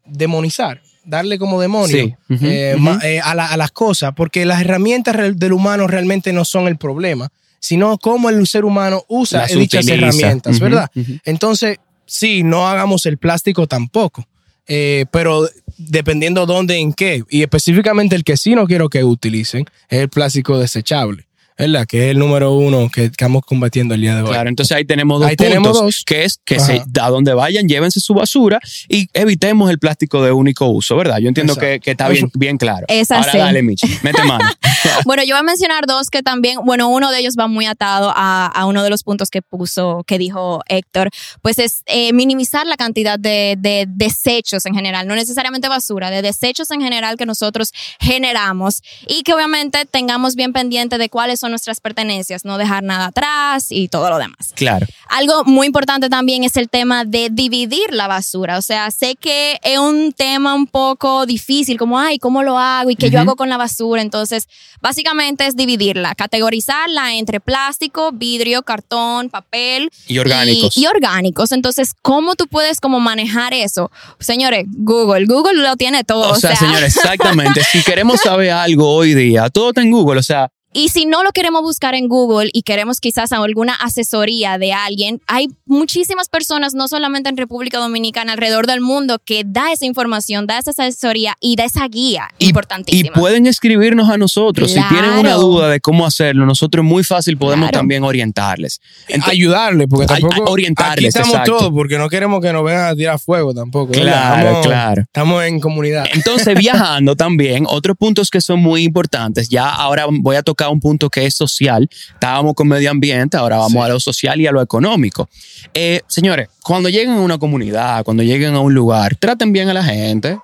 demonizar. 0.06 0.80
Darle 1.04 1.38
como 1.38 1.60
demonio 1.60 1.88
Sí. 1.96 2.14
Eh, 2.42 2.76
eh, 3.02 3.20
a, 3.24 3.34
la- 3.34 3.46
a 3.48 3.56
las 3.56 3.72
cosas, 3.72 4.12
porque 4.14 4.44
las 4.44 4.60
herramientas 4.60 5.16
del 5.36 5.52
humano 5.52 5.86
realmente 5.88 6.32
no 6.32 6.44
son 6.44 6.68
el 6.68 6.76
problema, 6.76 7.30
sino 7.60 7.98
cómo 7.98 8.30
el 8.30 8.46
ser 8.46 8.64
humano 8.64 9.04
usa 9.08 9.40
Las 9.42 9.52
dichas 9.52 9.84
utiliza. 9.84 10.06
herramientas, 10.06 10.60
¿verdad? 10.60 10.90
Entonces, 11.24 11.78
sí, 12.06 12.42
no 12.42 12.68
hagamos 12.68 13.06
el 13.06 13.18
plástico 13.18 13.66
tampoco. 13.66 14.26
Eh, 14.70 15.06
pero 15.10 15.48
dependiendo 15.78 16.44
dónde, 16.44 16.76
en 16.76 16.92
qué. 16.92 17.22
Y 17.30 17.42
específicamente 17.42 18.14
el 18.16 18.22
que 18.24 18.36
sí 18.36 18.54
no 18.54 18.66
quiero 18.66 18.88
que 18.90 19.02
utilicen 19.02 19.64
es 19.88 20.00
el 20.00 20.08
plástico 20.10 20.58
desechable. 20.58 21.24
¿Verdad? 21.60 21.86
Que 21.88 22.04
es 22.04 22.10
el 22.12 22.20
número 22.20 22.52
uno 22.52 22.88
que 22.88 23.06
estamos 23.06 23.42
combatiendo 23.44 23.92
el 23.94 24.00
día 24.00 24.14
de 24.14 24.22
hoy. 24.22 24.28
Claro, 24.28 24.48
entonces 24.48 24.76
ahí 24.76 24.84
tenemos 24.84 25.18
dos 25.18 25.28
Ahí 25.28 25.34
puntos, 25.34 25.48
tenemos 25.52 25.72
dos. 25.80 26.04
que 26.06 26.22
es 26.22 26.38
que 26.44 26.60
se, 26.60 26.84
a 27.00 27.08
donde 27.10 27.34
vayan, 27.34 27.66
llévense 27.66 27.98
su 27.98 28.14
basura 28.14 28.60
y 28.88 29.08
evitemos 29.12 29.68
el 29.68 29.80
plástico 29.80 30.22
de 30.22 30.30
único 30.30 30.66
uso, 30.68 30.94
¿verdad? 30.96 31.18
Yo 31.18 31.26
entiendo 31.26 31.56
que, 31.56 31.80
que 31.80 31.90
está 31.90 32.08
bien, 32.08 32.26
Eso- 32.26 32.38
bien 32.38 32.58
claro. 32.58 32.86
Es 32.88 33.10
Ahora 33.10 33.32
dale, 33.36 33.62
Michi, 33.64 33.88
mete 34.04 34.22
mano. 34.22 34.44
Bueno, 35.04 35.22
yo 35.22 35.34
voy 35.34 35.40
a 35.40 35.42
mencionar 35.42 35.86
dos 35.86 36.08
que 36.10 36.22
también, 36.22 36.58
bueno, 36.64 36.88
uno 36.88 37.10
de 37.10 37.18
ellos 37.20 37.34
va 37.38 37.46
muy 37.46 37.66
atado 37.66 38.12
a, 38.14 38.46
a 38.46 38.66
uno 38.66 38.82
de 38.82 38.90
los 38.90 39.02
puntos 39.02 39.30
que 39.30 39.42
puso, 39.42 40.04
que 40.06 40.18
dijo 40.18 40.60
Héctor, 40.68 41.10
pues 41.42 41.58
es 41.58 41.82
eh, 41.86 42.12
minimizar 42.12 42.66
la 42.66 42.76
cantidad 42.76 43.18
de, 43.18 43.56
de 43.58 43.86
desechos 43.88 44.66
en 44.66 44.74
general, 44.74 45.06
no 45.06 45.14
necesariamente 45.14 45.68
basura, 45.68 46.10
de 46.10 46.22
desechos 46.22 46.70
en 46.70 46.80
general 46.80 47.16
que 47.16 47.26
nosotros 47.26 47.72
generamos 48.00 48.82
y 49.06 49.22
que 49.22 49.34
obviamente 49.34 49.84
tengamos 49.86 50.34
bien 50.34 50.52
pendiente 50.52 50.98
de 50.98 51.08
cuáles 51.08 51.40
son 51.40 51.50
nuestras 51.50 51.80
pertenencias, 51.80 52.44
no 52.44 52.58
dejar 52.58 52.82
nada 52.82 53.06
atrás 53.06 53.66
y 53.70 53.88
todo 53.88 54.10
lo 54.10 54.18
demás. 54.18 54.52
Claro. 54.54 54.86
Algo 55.08 55.44
muy 55.44 55.66
importante 55.66 56.08
también 56.08 56.44
es 56.44 56.56
el 56.56 56.68
tema 56.68 57.04
de 57.04 57.28
dividir 57.30 57.92
la 57.92 58.06
basura. 58.06 58.58
O 58.58 58.62
sea, 58.62 58.90
sé 58.90 59.14
que 59.16 59.58
es 59.62 59.78
un 59.78 60.12
tema 60.12 60.54
un 60.54 60.66
poco 60.66 61.26
difícil, 61.26 61.78
como, 61.78 61.98
ay, 61.98 62.18
¿cómo 62.18 62.42
lo 62.42 62.58
hago? 62.58 62.90
¿Y 62.90 62.96
qué 62.96 63.10
yo 63.10 63.18
Ujú. 63.18 63.30
hago 63.30 63.36
con 63.36 63.48
la 63.48 63.56
basura? 63.56 64.02
Entonces, 64.02 64.48
básicamente 64.80 65.46
es 65.46 65.56
dividirla, 65.56 66.14
categorizarla 66.14 67.14
entre 67.14 67.40
plástico, 67.40 68.12
vidrio, 68.12 68.62
cartón, 68.62 69.30
papel. 69.30 69.90
Y 70.06 70.18
orgánicos. 70.18 70.76
Y, 70.76 70.82
y 70.82 70.86
orgánicos. 70.86 71.52
Entonces, 71.52 71.94
¿cómo 72.02 72.34
tú 72.34 72.46
puedes 72.46 72.80
como 72.80 73.00
manejar 73.00 73.54
eso? 73.54 73.90
Señores, 74.18 74.66
Google. 74.68 75.26
Google 75.26 75.62
lo 75.62 75.76
tiene 75.76 76.04
todo. 76.04 76.30
O 76.30 76.36
sea, 76.36 76.56
señores, 76.56 76.96
exactamente. 76.96 77.62
Si 77.64 77.82
queremos 77.82 78.20
saber 78.20 78.50
algo 78.50 78.92
hoy 78.92 79.14
día, 79.14 79.48
todo 79.50 79.70
está 79.70 79.82
en 79.82 79.90
Google. 79.90 80.20
O 80.20 80.22
sea, 80.22 80.50
Y 80.72 80.90
si 80.90 81.06
no 81.06 81.24
lo 81.24 81.30
queremos 81.32 81.62
buscar 81.62 81.94
en 81.94 82.08
Google 82.08 82.50
y 82.52 82.62
queremos 82.62 83.00
quizás 83.00 83.32
alguna 83.32 83.74
asesoría 83.74 84.58
de 84.58 84.72
alguien, 84.74 85.20
hay 85.26 85.48
muchísimas 85.64 86.28
personas, 86.28 86.74
no 86.74 86.88
solamente 86.88 87.30
en 87.30 87.36
República 87.38 87.78
Dominicana, 87.78 88.32
alrededor 88.34 88.66
del 88.66 88.80
mundo, 88.82 89.18
que 89.24 89.44
da 89.46 89.72
esa 89.72 89.86
información, 89.86 90.46
da 90.46 90.58
esa 90.58 90.72
asesoría 90.72 91.34
y 91.40 91.56
da 91.56 91.64
esa 91.64 91.88
guía 91.88 92.28
y, 92.38 92.44
y 92.44 92.48
importantísima. 92.48 93.14
pueden 93.14 93.46
escribirnos 93.46 94.10
a 94.10 94.18
nosotros. 94.18 94.70
Si 94.70 94.80
tienen 94.88 95.12
una 95.12 95.34
duda 95.34 95.68
de 95.70 95.80
cómo 95.80 96.04
hacerlo, 96.04 96.44
nosotros 96.44 96.84
muy 96.84 97.02
fácil 97.02 97.38
podemos 97.38 97.68
Claro. 97.70 97.78
también 97.80 98.04
orientarles. 98.04 98.80
Entonces, 99.08 99.32
ayudarle, 99.32 99.88
porque 99.88 100.06
tampoco. 100.06 100.50
orientarles, 100.50 100.98
Aquí 100.98 101.06
estamos 101.06 101.30
exacto. 101.30 101.56
todos, 101.58 101.72
porque 101.72 101.96
no 101.98 102.08
queremos 102.10 102.40
que 102.42 102.52
nos 102.52 102.62
vengan 102.62 102.86
a 102.88 102.94
tirar 102.94 103.18
fuego 103.18 103.54
tampoco. 103.54 103.92
Claro, 103.92 104.48
Estamos- 104.48 104.66
claro. 104.66 105.02
Estamos 105.02 105.44
en 105.44 105.60
comunidad. 105.60 106.04
Entonces, 106.12 106.58
viajando 106.58 107.16
también, 107.16 107.64
otros 107.66 107.96
puntos 107.96 108.28
que 108.30 108.40
son 108.42 108.60
muy 108.60 108.82
importantes. 108.84 109.48
Ya 109.48 109.68
ahora 109.70 110.04
voy 110.10 110.36
a 110.36 110.42
tocar 110.42 110.57
un 110.68 110.80
punto 110.80 111.08
que 111.10 111.26
es 111.26 111.34
social. 111.34 111.88
Estábamos 112.14 112.54
con 112.54 112.66
medio 112.68 112.90
ambiente, 112.90 113.36
ahora 113.36 113.56
vamos 113.58 113.72
Sí. 113.72 113.78
a 113.78 113.88
lo 113.88 114.00
social 114.00 114.40
y 114.40 114.46
a 114.46 114.52
lo 114.52 114.60
económico. 114.60 115.28
Eh, 115.74 116.00
señores, 116.08 116.48
cuando 116.64 116.88
lleguen 116.88 117.10
a 117.10 117.20
una 117.20 117.38
comunidad, 117.38 118.02
cuando 118.04 118.22
lleguen 118.22 118.54
a 118.54 118.60
un 118.60 118.74
lugar, 118.74 119.14
traten 119.16 119.52
bien 119.52 119.68
a 119.68 119.74
la 119.74 119.84
gente. 119.84 120.38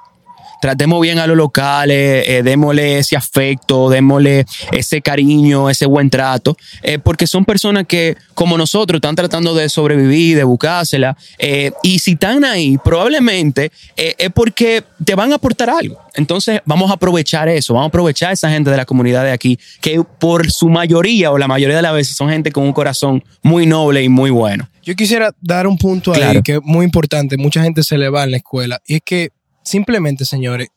Tratemos 0.65 0.99
bien 1.03 1.19
a 1.19 1.27
los 1.27 1.37
locales, 1.37 2.25
eh, 2.27 2.43
démosle 2.43 2.99
ese 2.99 3.17
afecto, 3.17 3.91
démosle 3.91 4.47
ese 4.73 5.03
cariño, 5.03 5.69
ese 5.69 5.85
buen 5.85 6.09
trato, 6.09 6.57
eh, 6.83 6.99
porque 6.99 7.27
son 7.27 7.45
personas 7.45 7.85
que, 7.87 8.17
como 8.33 8.57
nosotros, 8.57 8.97
están 8.97 9.15
tratando 9.15 9.55
de 9.55 9.69
sobrevivir, 9.69 10.39
de 10.39 10.45
buscársela, 10.45 11.19
eh, 11.39 11.71
y 11.83 11.99
si 11.99 12.13
están 12.13 12.47
ahí, 12.47 12.79
probablemente 12.83 13.73
es 13.95 14.31
porque 14.35 14.83
te 15.05 15.15
van 15.15 15.33
a 15.33 15.35
aportar 15.35 15.69
algo. 15.69 15.99
Entonces, 16.15 16.63
vamos 16.65 16.91
a 16.91 16.95
aprovechar 16.95 17.47
eso, 17.51 17.75
vamos 17.75 17.89
a 17.89 17.89
aprovechar 17.89 18.31
a 18.31 18.33
esa 18.33 18.49
gente 18.49 18.71
de 18.71 18.79
la 18.79 18.87
comunidad 18.87 19.23
de 19.23 19.33
aquí, 19.33 19.59
que 19.83 20.03
por 20.19 20.51
su 20.51 20.71
mayoría 20.71 21.31
o 21.31 21.37
la 21.37 21.47
mayoría 21.47 21.77
de 21.77 21.83
las 21.83 21.93
veces 21.93 22.17
son 22.17 22.31
gente 22.31 22.51
con 22.51 22.65
un 22.65 22.73
corazón 22.73 23.23
muy 23.43 23.67
noble 23.67 24.03
y 24.03 24.09
muy 24.09 24.31
bueno. 24.31 24.67
Yo 24.83 24.95
quisiera 24.95 25.31
dar 25.43 25.67
un 25.67 25.77
punto 25.77 26.15
ahí 26.15 26.41
que 26.43 26.55
es 26.55 26.61
muy 26.63 26.87
importante. 26.87 27.37
Mucha 27.37 27.63
gente 27.63 27.83
se 27.83 27.99
le 27.99 28.09
va 28.09 28.25
en 28.25 28.31
la 28.31 28.37
escuela. 28.39 28.81
Y 28.87 28.97
es 28.97 29.03
que 29.05 29.31
simplemente, 29.65 30.25
señores, 30.25 30.69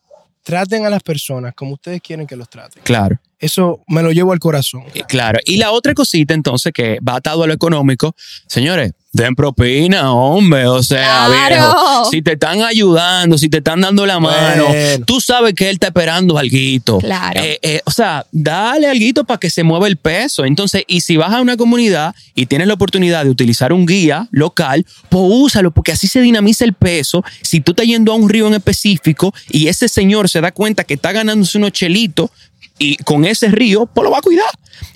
traten 0.44 0.86
a 0.86 0.90
las 0.90 1.04
personas 1.04 1.54
como 1.54 1.74
ustedes 1.74 2.02
quieren 2.02 2.26
que 2.26 2.36
los 2.36 2.50
traten. 2.50 2.82
Claro. 2.84 3.20
Eso 3.40 3.82
me 3.88 4.02
lo 4.04 4.12
llevo 4.12 4.34
al 4.34 4.40
corazón. 4.40 4.84
Claro. 5.08 5.40
Y 5.46 5.58
la 5.58 5.72
otra 5.72 5.94
cosita, 5.94 6.34
entonces, 6.34 6.72
que 6.74 7.00
va 7.08 7.16
atado 7.16 7.44
a 7.44 7.48
lo 7.48 7.54
económico, 7.54 8.16
señores, 8.48 8.92
den 9.14 9.36
propina, 9.36 10.12
hombre. 10.14 10.68
O 10.68 10.84
sea, 10.84 11.26
Claro. 11.28 11.56
viejo, 11.56 12.06
si 12.12 12.22
te 12.22 12.34
están 12.34 12.62
ayudando, 12.62 13.38
si 13.38 13.50
te 13.50 13.58
están 13.58 13.82
dando 13.82 14.06
la 14.06 14.20
mano, 14.20 14.68
Bueno. 14.68 15.06
tú 15.06 15.20
sabes 15.22 15.54
que 15.56 15.70
él 15.70 15.74
está 15.76 15.88
esperando 15.88 16.38
alguito. 16.38 17.00
Claro. 17.00 17.40
Eh, 17.42 17.58
eh, 17.64 17.82
o 17.86 17.92
sea, 17.92 18.26
dale 18.32 18.88
alguito 18.88 19.24
para 19.24 19.40
que 19.40 19.50
se 19.50 19.64
mueva 19.64 19.88
el 19.88 19.98
peso. 19.98 20.46
Entonces, 20.46 20.84
y 20.88 21.02
si 21.02 21.18
vas 21.18 21.34
a 21.34 21.42
una 21.42 21.58
comunidad 21.58 22.14
y 22.36 22.46
tienes 22.46 22.68
la 22.68 22.76
oportunidad 22.76 23.24
de 23.24 23.32
utilizar 23.32 23.74
un 23.74 23.86
guía 23.88 24.28
local, 24.32 24.86
pues 25.10 25.24
úsalo, 25.26 25.72
porque 25.72 25.94
así 25.94 26.08
se 26.08 26.22
dinamiza 26.22 26.64
el 26.66 26.74
peso. 26.74 27.24
Si 27.42 27.60
tú 27.60 27.72
estás 27.72 27.88
yendo 27.88 28.12
a 28.12 28.16
un 28.16 28.30
río 28.30 28.46
en 28.48 28.54
específico 28.56 29.34
y 29.50 29.68
ese 29.68 29.90
señor 29.90 30.30
se 30.30 30.42
da 30.42 30.52
cuenta 30.52 30.84
que 30.84 30.94
está 30.94 31.12
ganándose 31.12 31.58
unos 31.58 31.72
chelitos 31.72 32.30
y 32.78 32.98
con 32.98 33.26
ese 33.26 33.48
río, 33.50 33.86
pues 33.86 34.04
lo 34.04 34.12
va 34.12 34.20
a 34.20 34.22
cuidar. 34.22 34.50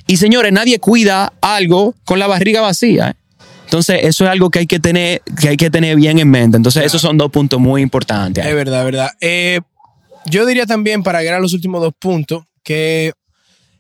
Y 0.08 0.18
señores, 0.18 0.52
nadie 0.52 0.80
cuida 0.80 1.34
algo 1.42 1.96
con 2.06 2.20
la 2.20 2.28
barriga 2.28 2.62
vacía. 2.62 3.10
¿eh? 3.10 3.14
Entonces, 3.66 4.00
eso 4.04 4.26
es 4.26 4.30
algo 4.30 4.50
que 4.50 4.60
hay 4.60 4.68
que 4.68 4.80
tener, 4.80 5.22
que 5.40 5.50
hay 5.50 5.58
que 5.58 5.70
tener 5.70 5.96
bien 5.96 6.20
en 6.20 6.30
mente. 6.30 6.58
Entonces, 6.58 6.86
esos 6.86 7.02
son 7.02 7.18
dos 7.18 7.32
puntos 7.32 7.60
muy 7.60 7.82
importantes. 7.82 8.46
Es 8.46 8.54
verdad, 8.54 8.84
verdad. 8.84 9.12
Eh, 9.22 9.62
yo 10.26 10.46
diría 10.46 10.66
también, 10.66 11.04
para 11.04 11.20
agregar 11.20 11.42
los 11.42 11.54
últimos 11.54 11.82
dos 11.82 11.94
puntos, 11.98 12.44
que 12.64 13.14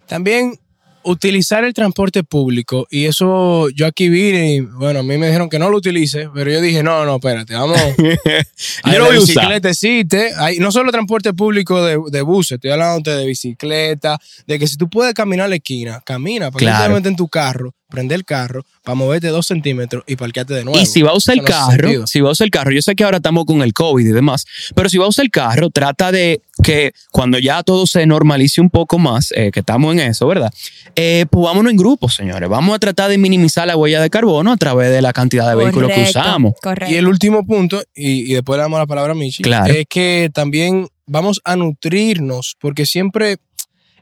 también 0.08 0.58
utilizar 1.04 1.64
el 1.64 1.74
transporte 1.74 2.24
público, 2.24 2.88
y 2.90 3.06
eso 3.06 3.70
yo 3.70 3.86
aquí 3.88 4.10
vine 4.10 4.56
y, 4.56 4.60
bueno, 4.62 5.00
a 5.00 5.04
mí 5.04 5.18
me 5.18 5.28
dijeron 5.28 5.50
que 5.50 5.60
no 5.60 5.70
lo 5.70 5.78
utilice, 5.78 6.30
pero 6.34 6.52
yo 6.52 6.62
dije, 6.62 6.84
no, 6.84 7.06
no, 7.06 7.16
espérate, 7.16 7.54
vamos. 7.54 7.80
Yo 7.98 9.00
lo 9.00 9.06
voy 9.06 9.16
a 9.16 9.20
usar. 9.20 9.36
bicicleta 9.36 9.70
existe, 9.70 10.32
hay 10.38 10.60
no 10.60 10.72
solo 10.72 10.92
transporte 10.92 11.34
público 11.34 11.84
de, 11.84 11.98
de 12.10 12.22
buses, 12.22 12.52
estoy 12.56 12.72
hablando 12.72 13.16
de 13.16 13.26
bicicleta, 13.26 14.20
de 14.48 14.60
que 14.60 14.68
si 14.68 14.78
tú 14.78 14.90
puedes 14.90 15.14
caminar 15.14 15.46
a 15.46 15.50
la 15.50 15.56
esquina, 15.56 16.02
camina, 16.06 16.52
para 16.52 16.60
Claro. 16.60 16.96
que 16.96 17.02
te 17.02 17.10
en 17.10 17.16
tu 17.16 17.28
carro, 17.28 17.74
prende 17.92 18.16
el 18.16 18.26
carro, 18.26 18.66
para 18.84 18.96
moverte 18.96 19.28
dos 19.28 19.46
centímetros 19.46 20.04
y 20.08 20.16
parquearte 20.16 20.56
de 20.56 20.64
nuevo. 20.64 20.80
Y 20.80 20.88
si 20.88 21.04
va 21.04 21.12
a 21.12 21.16
usar 21.16 21.36
el 21.36 21.42
no 21.42 21.48
carro, 21.48 22.08
si 22.08 22.22
va 22.22 22.30
a 22.30 22.32
usar 22.32 22.46
el 22.46 22.52
carro, 22.52 22.72
yo 22.72 22.82
sé 22.82 22.96
que 22.96 23.04
ahora 23.04 23.18
estamos 23.18 23.46
con 23.46 23.62
el 23.62 23.74
COVID 23.74 24.04
y 24.04 24.12
demás, 24.12 24.46
pero 24.74 24.90
si 24.90 24.98
va 24.98 25.06
a 25.06 25.10
usar 25.10 25.26
el 25.26 25.32
carro, 25.32 25.70
trata 25.70 26.12
de 26.12 26.42
que 26.64 26.94
cuando 27.12 27.38
ya 27.38 27.62
todo 27.62 27.86
se 27.86 28.06
normalice 28.08 28.62
un 28.62 28.70
poco 28.70 28.98
más, 28.98 29.32
eh, 29.36 29.52
que 29.52 29.60
estamos 29.60 29.94
en 29.94 30.00
eso, 30.00 30.26
¿verdad? 30.26 30.52
Eh, 30.96 31.26
pues 31.30 31.44
vámonos 31.46 31.72
en 31.72 31.78
grupos, 31.78 32.16
señores. 32.16 32.50
Vamos 32.50 32.76
a 32.76 32.80
tratar 32.80 33.10
de 33.10 33.18
minimizar 33.18 33.68
la 33.68 33.76
huella 33.78 34.02
de 34.02 34.10
carbono 34.10 34.52
a 34.52 34.58
través 34.58 34.90
de 34.92 35.02
la 35.02 35.14
cantidad 35.14 35.48
de 35.50 35.56
vehículos 35.56 35.92
que 35.92 36.04
usamos. 36.04 36.54
Correcto. 36.62 36.94
Y 36.94 36.98
el 36.98 37.08
último 37.08 37.46
punto, 37.46 37.82
y, 37.94 38.32
y 38.32 38.34
después 38.34 38.58
le 38.58 38.64
damos 38.64 38.80
la 38.80 38.88
palabra 38.88 39.12
a 39.12 39.16
Michi, 39.16 39.44
Claro. 39.44 39.74
es 39.74 39.86
que 39.90 40.30
también 40.34 40.88
vamos 41.06 41.42
a 41.44 41.56
nutrirnos, 41.56 42.56
porque 42.60 42.86
siempre 42.86 43.38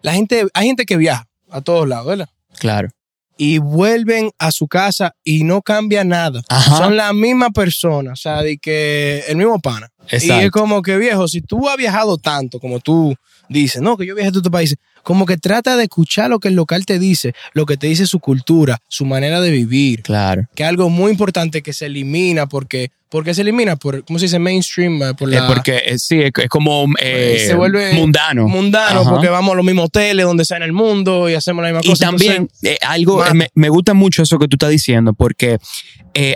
la 0.02 0.14
gente, 0.14 0.46
hay 0.54 0.68
gente 0.68 0.86
que 0.86 0.96
viaja 0.98 1.28
a 1.50 1.62
todos 1.62 1.88
lados, 1.88 2.08
¿verdad? 2.08 2.30
Claro. 2.60 2.90
Y 3.42 3.58
vuelven 3.58 4.32
a 4.38 4.52
su 4.52 4.68
casa 4.68 5.16
y 5.24 5.46
no 5.46 5.62
cambia 5.62 6.04
nada. 6.04 6.42
Ajá. 6.50 6.76
Son 6.76 6.98
la 6.98 7.14
misma 7.14 7.52
persona, 7.52 8.12
o 8.12 8.18
sea, 8.18 8.42
de 8.42 8.58
que 8.58 9.24
el 9.30 9.38
mismo 9.38 9.60
pana. 9.60 9.88
Y 10.12 10.16
Exacto. 10.16 10.46
es 10.46 10.52
como 10.52 10.82
que 10.82 10.98
viejo, 10.98 11.26
si 11.30 11.42
tú 11.42 11.70
has 11.70 11.78
viajado 11.78 12.18
tanto 12.18 12.60
como 12.60 12.82
tú 12.82 13.16
dices, 13.50 13.82
no, 13.82 13.98
que 13.98 14.06
yo 14.06 14.16
viajé 14.16 14.28
a 14.28 14.38
otros 14.38 14.52
países, 14.52 14.78
como 15.04 15.26
que 15.26 15.38
trata 15.38 15.76
de 15.76 15.84
escuchar 15.84 16.30
lo 16.30 16.40
que 16.40 16.50
el 16.50 16.56
local 16.56 16.86
te 16.86 17.00
dice, 17.00 17.34
lo 17.54 17.66
que 17.66 17.78
te 17.78 17.88
dice 17.88 18.06
su 18.06 18.20
cultura, 18.20 18.78
su 18.88 19.06
manera 19.06 19.42
de 19.42 19.50
vivir 19.52 20.04
Claro. 20.04 20.48
que 20.56 20.64
es 20.64 20.70
algo 20.70 20.90
muy 20.90 21.12
importante 21.12 21.62
que 21.62 21.74
se 21.74 21.88
elimina 21.88 22.48
porque 22.48 22.92
porque 23.10 23.34
se 23.34 23.42
elimina 23.42 23.76
por 23.76 24.06
cómo 24.06 24.20
se 24.20 24.26
dice 24.26 24.38
mainstream 24.38 25.02
eh, 25.02 25.14
por 25.16 25.34
Eh, 25.34 25.38
la 25.40 25.48
porque 25.48 25.82
eh, 25.84 25.98
sí, 25.98 26.22
es, 26.22 26.32
es 26.44 26.48
como 26.48 26.86
eh, 27.02 27.44
se 27.48 27.56
vuelve 27.56 27.92
mundano. 27.94 28.48
mundano 28.48 29.02
Ajá. 29.02 29.10
porque 29.10 29.30
vamos 29.30 29.54
a 29.54 29.56
los 29.56 29.66
mismos 29.66 29.86
hoteles 29.86 30.26
donde 30.28 30.46
sea 30.46 30.58
en 30.58 30.64
el 30.64 30.74
mundo 30.74 31.28
y 31.28 31.34
hacemos 31.34 31.64
la 31.64 31.70
misma 31.70 31.82
Y 31.84 31.90
cosa 31.90 32.06
también 32.06 32.48
eh, 32.62 32.78
algo, 32.86 33.24
me, 33.34 33.50
me 33.56 33.70
gusta 33.70 33.96
mucho 33.96 34.22
eso 34.22 34.38
que 34.38 34.48
tú 34.48 34.58
estás 34.58 34.70
diciendo, 34.70 35.14
porque 35.14 35.58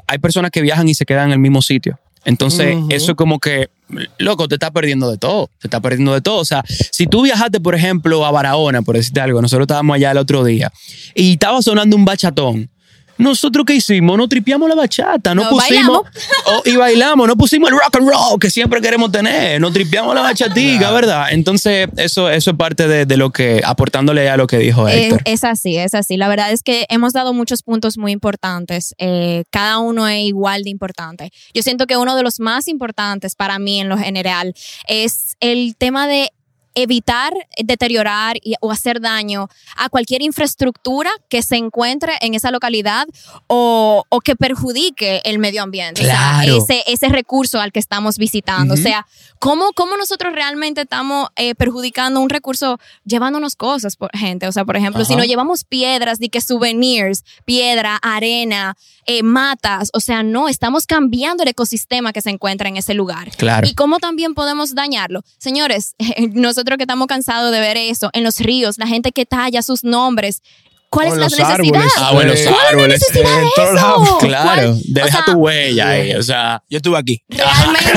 hay 0.07 0.17
personas 0.19 0.49
que 0.49 0.61
viajan 0.61 0.87
y 0.89 0.95
se 0.95 1.05
quedan 1.05 1.27
en 1.27 1.33
el 1.33 1.39
mismo 1.39 1.61
sitio. 1.61 1.99
Entonces, 2.25 2.77
eso 2.89 3.11
es 3.11 3.17
como 3.17 3.39
que, 3.39 3.69
loco, 4.17 4.47
te 4.47 4.55
estás 4.55 4.71
perdiendo 4.71 5.11
de 5.11 5.17
todo. 5.17 5.49
Te 5.59 5.67
estás 5.67 5.81
perdiendo 5.81 6.13
de 6.13 6.21
todo. 6.21 6.37
O 6.37 6.45
sea, 6.45 6.63
si 6.67 7.07
tú 7.07 7.23
viajaste, 7.23 7.59
por 7.59 7.75
ejemplo, 7.75 8.25
a 8.25 8.31
Barahona, 8.31 8.81
por 8.81 8.95
decirte 8.95 9.19
algo, 9.21 9.41
nosotros 9.41 9.65
estábamos 9.65 9.95
allá 9.95 10.11
el 10.11 10.17
otro 10.17 10.43
día 10.43 10.71
y 11.15 11.33
estaba 11.33 11.61
sonando 11.61 11.95
un 11.95 12.05
bachatón. 12.05 12.69
Nosotros 13.17 13.65
qué 13.65 13.75
hicimos? 13.75 14.17
No 14.17 14.27
tripiamos 14.27 14.67
la 14.67 14.75
bachata, 14.75 15.35
no 15.35 15.43
No, 15.43 15.49
pusimos 15.49 16.01
oh, 16.45 16.61
y 16.65 16.75
bailamos, 16.75 17.27
no 17.27 17.35
pusimos 17.35 17.69
el 17.69 17.77
rock 17.77 17.95
and 17.97 18.09
roll 18.09 18.39
que 18.39 18.49
siempre 18.49 18.81
queremos 18.81 19.11
tener, 19.11 19.61
no 19.61 19.71
tripiamos 19.71 20.15
la 20.15 20.21
bachatica, 20.33 20.91
¿verdad? 20.91 21.27
Entonces, 21.31 21.87
eso, 21.97 22.29
eso 22.29 22.51
es 22.51 22.57
parte 22.57 22.87
de, 22.87 23.05
de 23.05 23.17
lo 23.17 23.31
que, 23.31 23.61
aportándole 23.63 24.29
a 24.29 24.37
lo 24.37 24.47
que 24.47 24.57
dijo 24.57 24.87
Es, 24.87 24.95
Héctor. 24.95 25.21
es 25.25 25.43
así, 25.43 25.77
es 25.77 25.93
así. 25.93 26.17
La 26.17 26.27
verdad 26.27 26.51
es 26.51 26.63
que 26.63 26.85
hemos 26.89 27.13
dado 27.13 27.33
muchos 27.33 27.63
puntos 27.63 27.97
muy 27.97 28.11
importantes. 28.11 28.95
Eh, 28.97 29.43
cada 29.51 29.79
uno 29.79 30.07
es 30.07 30.23
igual 30.23 30.63
de 30.63 30.69
importante. 30.69 31.31
Yo 31.53 31.61
siento 31.63 31.87
que 31.87 31.97
uno 31.97 32.15
de 32.15 32.23
los 32.23 32.39
más 32.39 32.67
importantes 32.67 33.35
para 33.35 33.59
mí 33.59 33.79
en 33.79 33.89
lo 33.89 33.97
general 33.97 34.53
es 34.87 35.35
el 35.39 35.75
tema 35.77 36.07
de 36.07 36.31
evitar 36.75 37.33
deteriorar 37.57 38.37
y- 38.43 38.55
o 38.61 38.71
hacer 38.71 38.99
daño 39.01 39.47
a 39.77 39.89
cualquier 39.89 40.21
infraestructura 40.21 41.09
que 41.29 41.41
se 41.43 41.55
encuentre 41.57 42.13
en 42.21 42.33
esa 42.33 42.51
localidad 42.51 43.07
o, 43.47 44.03
o 44.09 44.19
que 44.21 44.35
perjudique 44.35 45.21
el 45.25 45.39
medio 45.39 45.63
ambiente. 45.63 46.01
O 46.01 46.05
sea, 46.05 46.39
ese, 46.57 46.83
ese 46.87 47.09
recurso 47.09 47.59
al 47.59 47.71
que 47.71 47.79
estamos 47.79 48.17
visitando. 48.17 48.73
O 48.73 48.77
sea, 48.77 49.05
¿cómo, 49.39 49.71
cómo 49.75 49.97
nosotros 49.97 50.33
realmente 50.33 50.81
estamos 50.81 51.29
eh, 51.35 51.55
perjudicando 51.55 52.19
un 52.19 52.29
recurso 52.29 52.79
llevándonos 53.05 53.55
cosas, 53.55 53.95
por 53.95 54.09
gente? 54.17 54.47
O 54.47 54.51
sea, 54.51 54.65
por 54.65 54.75
ejemplo, 54.77 55.03
si 55.05 55.15
nos 55.15 55.27
llevamos 55.27 55.63
piedras, 55.63 56.19
de 56.19 56.29
que 56.29 56.41
souvenirs, 56.41 57.23
piedra, 57.45 57.97
arena, 58.01 58.75
eh, 59.05 59.23
matas, 59.23 59.89
o 59.93 59.99
sea, 59.99 60.23
no, 60.23 60.47
estamos 60.47 60.85
cambiando 60.85 61.43
el 61.43 61.49
ecosistema 61.49 62.13
que 62.13 62.21
se 62.21 62.29
encuentra 62.29 62.69
en 62.69 62.77
ese 62.77 62.93
lugar. 62.93 63.31
Claro. 63.37 63.67
¿Y 63.67 63.73
cómo 63.73 63.99
también 63.99 64.33
podemos 64.33 64.75
dañarlo? 64.75 65.23
Señores, 65.37 65.95
nosotros 66.31 66.77
que 66.77 66.83
estamos 66.83 67.07
cansados 67.07 67.51
de 67.51 67.59
ver 67.59 67.77
eso 67.77 68.09
en 68.13 68.23
los 68.23 68.39
ríos, 68.39 68.77
la 68.77 68.87
gente 68.87 69.11
que 69.11 69.25
talla 69.25 69.61
sus 69.61 69.83
nombres, 69.83 70.41
¿cuál 70.89 71.07
es 71.07 71.17
los 71.17 71.39
árboles. 71.39 71.91
Ah, 71.97 72.11
bueno, 72.13 72.33
los 72.33 72.41
¿Cuál 72.41 72.57
es 72.71 72.81
la 72.81 72.87
necesidad 72.87 73.41
de 73.41 73.47
eso? 73.47 74.17
Claro, 74.19 74.43
¿Cuál? 74.43 74.81
deja 74.85 75.07
O 75.07 75.11
sea, 75.11 75.25
tu 75.25 75.31
huella 75.33 75.89
ahí, 75.89 76.13
o 76.15 76.23
sea, 76.23 76.63
yo 76.69 76.77
estuve 76.77 76.97
aquí 76.97 77.23
Realmente, 77.29 77.91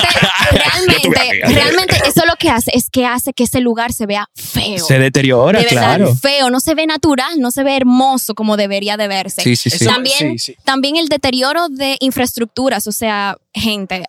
realmente, 0.50 1.40
realmente 1.54 1.96
eso 2.06 2.24
lo 2.26 2.36
que 2.36 2.50
hace 2.50 2.70
es 2.74 2.90
que 2.90 3.06
hace 3.06 3.32
que 3.32 3.44
ese 3.44 3.60
lugar 3.60 3.92
se 3.92 4.06
vea 4.06 4.28
feo. 4.34 4.84
se 4.84 4.98
deteriora, 4.98 5.58
de 5.58 5.64
verdad, 5.64 5.96
claro. 5.96 6.14
feo, 6.14 6.50
no 6.50 6.60
se 6.60 6.74
ve 6.74 6.86
natural, 6.86 7.38
no 7.38 7.50
se 7.50 7.62
ve 7.62 7.76
hermoso 7.76 8.34
como 8.34 8.56
debería 8.56 8.96
de 8.96 9.08
verse. 9.08 9.42
Sí, 9.42 9.56
sí, 9.56 9.70
sí. 9.70 9.84
También, 9.84 10.38
sí, 10.38 10.38
sí. 10.38 10.56
también 10.64 10.96
el 10.96 11.08
deterioro 11.08 11.68
de 11.68 11.96
infraestructuras, 12.00 12.86
o 12.86 12.92
sea, 12.92 13.36
gente. 13.52 14.04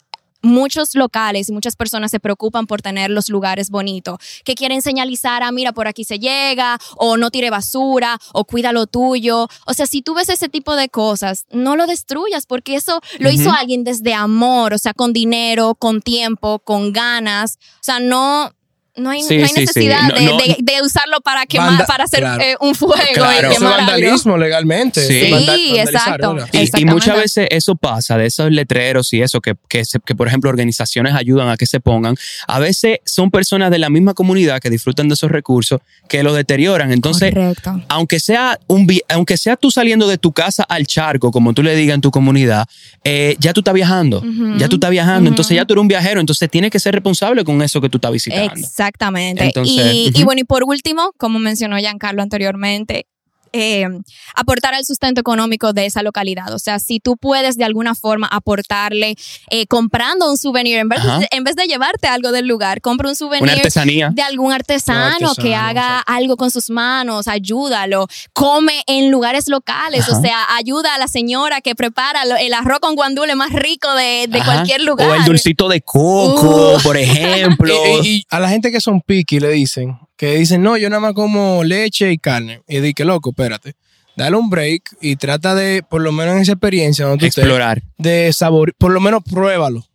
Muchos 0.47 0.95
locales 0.95 1.49
y 1.49 1.51
muchas 1.51 1.75
personas 1.75 2.09
se 2.09 2.21
preocupan 2.21 2.67
por 2.67 2.81
tener 2.81 3.11
los 3.11 3.29
lugares 3.29 3.69
bonitos, 3.69 4.17
que 4.45 4.55
quieren 4.55 4.81
señalizar, 4.81 5.43
ah, 5.43 5.51
mira, 5.51 5.73
por 5.73 5.89
aquí 5.89 6.05
se 6.05 6.19
llega, 6.19 6.79
o 6.95 7.17
no 7.17 7.31
tire 7.31 7.49
basura, 7.49 8.17
o 8.31 8.45
cuida 8.45 8.71
lo 8.71 8.87
tuyo. 8.87 9.49
O 9.65 9.73
sea, 9.73 9.85
si 9.85 10.01
tú 10.01 10.13
ves 10.13 10.29
ese 10.29 10.47
tipo 10.47 10.77
de 10.77 10.87
cosas, 10.87 11.45
no 11.51 11.75
lo 11.75 11.85
destruyas, 11.85 12.45
porque 12.45 12.75
eso 12.75 13.01
lo 13.19 13.29
hizo 13.29 13.51
alguien 13.51 13.83
desde 13.83 14.13
amor, 14.13 14.73
o 14.73 14.77
sea, 14.77 14.93
con 14.93 15.11
dinero, 15.11 15.75
con 15.75 16.01
tiempo, 16.01 16.59
con 16.59 16.93
ganas. 16.93 17.59
O 17.75 17.83
sea, 17.83 17.99
no, 17.99 18.53
no 18.97 19.09
hay, 19.11 19.21
Sí, 19.23 19.37
no 19.37 19.43
hay 19.43 19.47
sí, 19.49 19.53
sí. 19.55 19.59
necesidad 19.61 20.01
No, 20.09 20.15
de, 20.15 20.25
no. 20.25 20.37
de- 20.37 20.57
de 20.59 20.81
usarlo 20.81 21.21
para 21.21 21.45
quemar, 21.45 21.69
Vanda- 21.69 21.85
para 21.85 22.03
hacer 22.05 22.19
claro. 22.21 22.41
eh, 22.43 22.55
un 22.59 22.75
fuego 22.75 22.95
Claro. 23.13 23.49
y 23.51 23.53
es 23.53 23.59
vandalismo 23.61 24.37
legalmente 24.37 25.01
Sí. 25.05 25.33
Exacto. 25.77 26.35
Y, 26.77 26.85
muchas 26.85 27.15
veces 27.17 27.47
eso 27.51 27.75
pasa, 27.75 28.17
de 28.17 28.25
esos 28.25 28.51
letreros 28.51 29.13
y 29.13 29.21
eso, 29.21 29.39
que, 29.41 29.55
que, 29.69 29.85
se- 29.85 29.99
que, 29.99 30.15
por 30.15 30.27
ejemplo 30.27 30.49
organizaciones 30.49 31.13
ayudan 31.13 31.49
a 31.49 31.57
que 31.57 31.65
se 31.65 31.79
pongan. 31.79 32.15
A 32.47 32.59
veces 32.59 32.99
son 33.05 33.31
personas 33.31 33.71
de 33.71 33.77
la 33.79 33.89
misma 33.89 34.13
comunidad 34.13 34.59
que 34.59 34.69
disfrutan 34.69 35.07
de 35.07 35.13
esos 35.13 35.31
recursos 35.31 35.79
que 36.09 36.23
los 36.23 36.35
deterioran. 36.35 36.91
Entonces, 36.91 37.33
Correcto. 37.33 37.81
aunque 37.89 38.19
sea, 38.19 38.59
un, 38.67 38.87
aunque 39.09 39.37
sea 39.37 39.55
tú 39.55 39.71
saliendo 39.71 40.07
de 40.07 40.17
tu 40.17 40.31
casa 40.31 40.63
al 40.63 40.87
charco, 40.87 41.31
como 41.31 41.53
tú 41.53 41.63
le 41.63 41.75
digas 41.75 41.95
en 41.95 42.01
tu 42.01 42.11
comunidad, 42.11 42.65
eh, 43.03 43.35
ya 43.39 43.53
tú 43.53 43.61
estás 43.61 43.73
viajando. 43.73 44.23
Ya 44.57 44.67
tú 44.67 44.75
estás 44.77 44.91
viajando. 44.91 45.29
Entonces 45.29 45.55
ya 45.55 45.65
tú 45.65 45.73
eres 45.73 45.81
un 45.81 45.87
viajero. 45.87 46.19
Entonces 46.19 46.49
tienes 46.49 46.71
que 46.71 46.79
ser 46.79 46.93
responsable 46.93 47.43
con 47.43 47.61
eso 47.61 47.79
que 47.81 47.89
tú 47.89 47.97
estás 47.97 48.11
visitando. 48.11 48.53
Exactamente. 48.87 49.45
Entonces, 49.45 49.75
y, 49.75 50.11
y 50.13 50.23
bueno, 50.23 50.41
y 50.41 50.43
por 50.45 50.63
último, 50.63 51.11
como 51.17 51.39
mencionó 51.39 51.77
Giancarlo 51.77 52.21
anteriormente, 52.21 53.07
eh, 53.57 53.87
aportar 54.35 54.73
al 54.73 54.85
sustento 54.85 55.21
económico 55.21 55.73
de 55.73 55.85
esa 55.85 56.03
localidad. 56.03 56.53
O 56.53 56.59
sea, 56.59 56.79
si 56.79 56.99
tú 56.99 57.17
puedes 57.17 57.57
de 57.57 57.65
alguna 57.65 57.95
forma 57.95 58.27
aportarle 58.27 59.15
eh, 59.49 59.65
comprando 59.67 60.29
un 60.29 60.37
souvenir, 60.37 60.77
en 60.77 60.89
vez, 60.89 61.03
de, 61.03 61.27
en 61.31 61.43
vez 61.43 61.55
de 61.55 61.65
llevarte 61.65 62.07
algo 62.07 62.31
del 62.31 62.47
lugar, 62.47 62.81
compra 62.81 63.09
un 63.09 63.15
souvenir 63.15 63.43
Una 63.43 63.53
artesanía. 63.53 64.09
de 64.13 64.21
algún 64.21 64.51
artesano, 64.53 65.33
que 65.35 65.55
haga 65.55 65.99
algo 65.99 66.37
con 66.37 66.51
sus 66.51 66.69
manos, 66.69 67.27
ayúdalo, 67.27 68.07
come 68.33 68.83
en 68.87 69.11
lugares 69.11 69.47
locales, 69.47 70.01
Ajá. 70.07 70.17
o 70.17 70.21
sea, 70.21 70.55
ayuda 70.55 70.95
a 70.95 70.97
la 70.97 71.07
señora 71.07 71.61
que 71.61 71.75
prepara 71.75 72.21
el 72.39 72.53
arroz 72.53 72.79
con 72.79 72.95
guandule 72.95 73.35
más 73.35 73.51
rico 73.51 73.93
de, 73.95 74.29
cualquier 74.45 74.81
lugar. 74.83 75.09
O 75.09 75.15
el 75.15 75.25
dulcito 75.25 75.67
de 75.69 75.81
coco, 75.81 76.75
Uh. 76.77 76.81
por 76.83 76.97
ejemplo. 76.97 77.73
Y, 78.03 78.07
y- 78.07 78.17
y 78.17 78.23
a 78.29 78.39
la 78.39 78.49
gente 78.49 78.71
que 78.71 78.79
son 78.81 79.01
picky 79.01 79.39
le 79.39 79.49
dicen, 79.49 79.97
que 80.17 80.35
dicen, 80.37 80.61
no, 80.63 80.75
yo 80.77 80.89
nada 80.89 80.99
más 80.99 81.13
como 81.13 81.63
leche 81.63 82.11
y 82.11 82.17
carne. 82.17 82.61
Y 82.67 82.79
di 82.79 82.93
que 82.93 83.05
loco, 83.05 83.29
espérate. 83.29 83.75
Dale 84.15 84.35
un 84.35 84.49
break 84.49 84.97
y 84.99 85.15
trata 85.15 85.53
de, 85.53 85.83
por 85.87 86.01
lo 86.01 86.11
menos 86.11 86.35
en 86.35 86.41
esa 86.41 86.53
experiencia, 86.53 87.05
donde 87.05 87.19
tú 87.19 87.25
estés, 87.27 87.43
Explorar. 87.43 87.83
de 87.99 88.33
sabor, 88.33 88.73
por 88.77 88.91
lo 88.91 88.99
menos 88.99 89.21
pruébalo. 89.23 89.85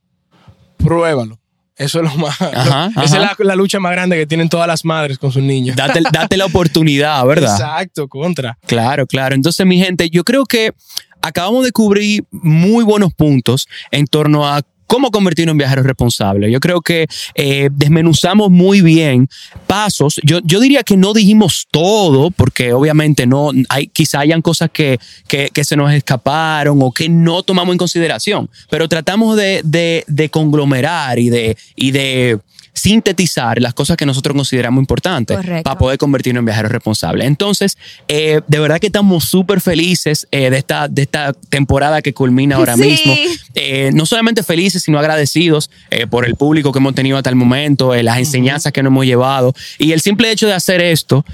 Pruébalo. 0.76 1.38
Eso 1.76 2.00
es 2.00 2.04
lo 2.12 2.16
más. 2.18 2.40
Ajá, 2.40 2.90
lo- 2.94 3.02
esa 3.02 3.32
es 3.32 3.38
la 3.40 3.56
lucha 3.56 3.80
más 3.80 3.92
grande 3.92 4.16
que 4.16 4.26
tienen 4.26 4.48
todas 4.48 4.68
las 4.68 4.84
madres 4.84 5.18
con 5.18 5.32
sus 5.32 5.42
niños. 5.42 5.74
Date, 5.74 6.00
date 6.12 6.36
la 6.36 6.44
oportunidad, 6.44 7.24
¿verdad? 7.26 7.52
Exacto, 7.54 8.08
contra. 8.08 8.58
Claro, 8.66 9.06
claro. 9.06 9.34
Entonces, 9.34 9.66
mi 9.66 9.78
gente, 9.78 10.08
yo 10.10 10.22
creo 10.22 10.44
que 10.44 10.72
acabamos 11.22 11.64
de 11.64 11.72
cubrir 11.72 12.24
muy 12.30 12.84
buenos 12.84 13.12
puntos 13.14 13.66
en 13.90 14.06
torno 14.06 14.46
a 14.46 14.60
cómo 14.92 15.10
convertirnos 15.10 15.52
en 15.52 15.58
viajeros 15.58 15.86
responsables. 15.86 16.52
Yo 16.52 16.60
creo 16.60 16.82
que 16.82 17.06
eh, 17.34 17.70
desmenuzamos 17.72 18.50
muy 18.50 18.82
bien 18.82 19.26
pasos. 19.66 20.20
Yo, 20.22 20.40
yo 20.44 20.60
diría 20.60 20.82
que 20.82 20.98
no 20.98 21.14
dijimos 21.14 21.66
todo, 21.70 22.30
porque 22.30 22.74
obviamente 22.74 23.26
no 23.26 23.52
hay, 23.70 23.86
quizá 23.86 24.20
hayan 24.20 24.42
cosas 24.42 24.68
que, 24.70 25.00
que, 25.26 25.64
se 25.64 25.76
nos 25.76 25.94
escaparon 25.94 26.78
o 26.82 26.92
que 26.92 27.08
no 27.08 27.42
tomamos 27.42 27.72
en 27.72 27.78
consideración, 27.78 28.50
pero 28.68 28.86
tratamos 28.86 29.34
de, 29.34 29.62
de, 29.64 30.04
de 30.08 30.28
conglomerar 30.28 31.18
y 31.18 31.30
de, 31.30 31.56
y 31.74 31.92
de 31.92 32.38
sintetizar 32.74 33.60
las 33.60 33.74
cosas 33.74 33.96
que 33.96 34.06
nosotros 34.06 34.34
consideramos 34.34 34.80
importantes 34.80 35.36
Correcto. 35.36 35.62
para 35.62 35.78
poder 35.78 35.98
convertirnos 35.98 36.40
en 36.40 36.46
viajeros 36.46 36.72
responsables. 36.72 37.26
Entonces, 37.26 37.76
eh, 38.08 38.40
de 38.46 38.58
verdad 38.58 38.78
que 38.80 38.86
estamos 38.86 39.24
súper 39.24 39.60
felices 39.60 40.26
eh, 40.30 40.50
de, 40.50 40.58
esta, 40.58 40.88
de 40.88 41.02
esta 41.02 41.32
temporada 41.32 42.02
que 42.02 42.14
culmina 42.14 42.56
ahora 42.56 42.76
Sí. 42.82 42.82
mismo. 42.82 43.14
Eh, 43.54 43.90
no 43.92 44.06
solamente 44.06 44.42
felices, 44.42 44.82
sino 44.82 44.98
agradecidos 44.98 45.70
por 46.10 46.24
el 46.26 46.36
público 46.36 46.72
que 46.72 46.78
hemos 46.78 46.94
tenido 46.94 47.16
hasta 47.18 47.28
el 47.30 47.36
momento, 47.36 47.94
las 47.94 48.18
enseñanzas 48.18 48.72
que 48.72 48.82
nos 48.82 48.90
hemos 48.90 49.04
llevado. 49.04 49.54
Y 49.78 49.92
el 49.92 50.00
simple 50.00 50.30
hecho 50.30 50.46
de 50.46 50.54
hacer 50.54 50.80
esto, 50.80 51.24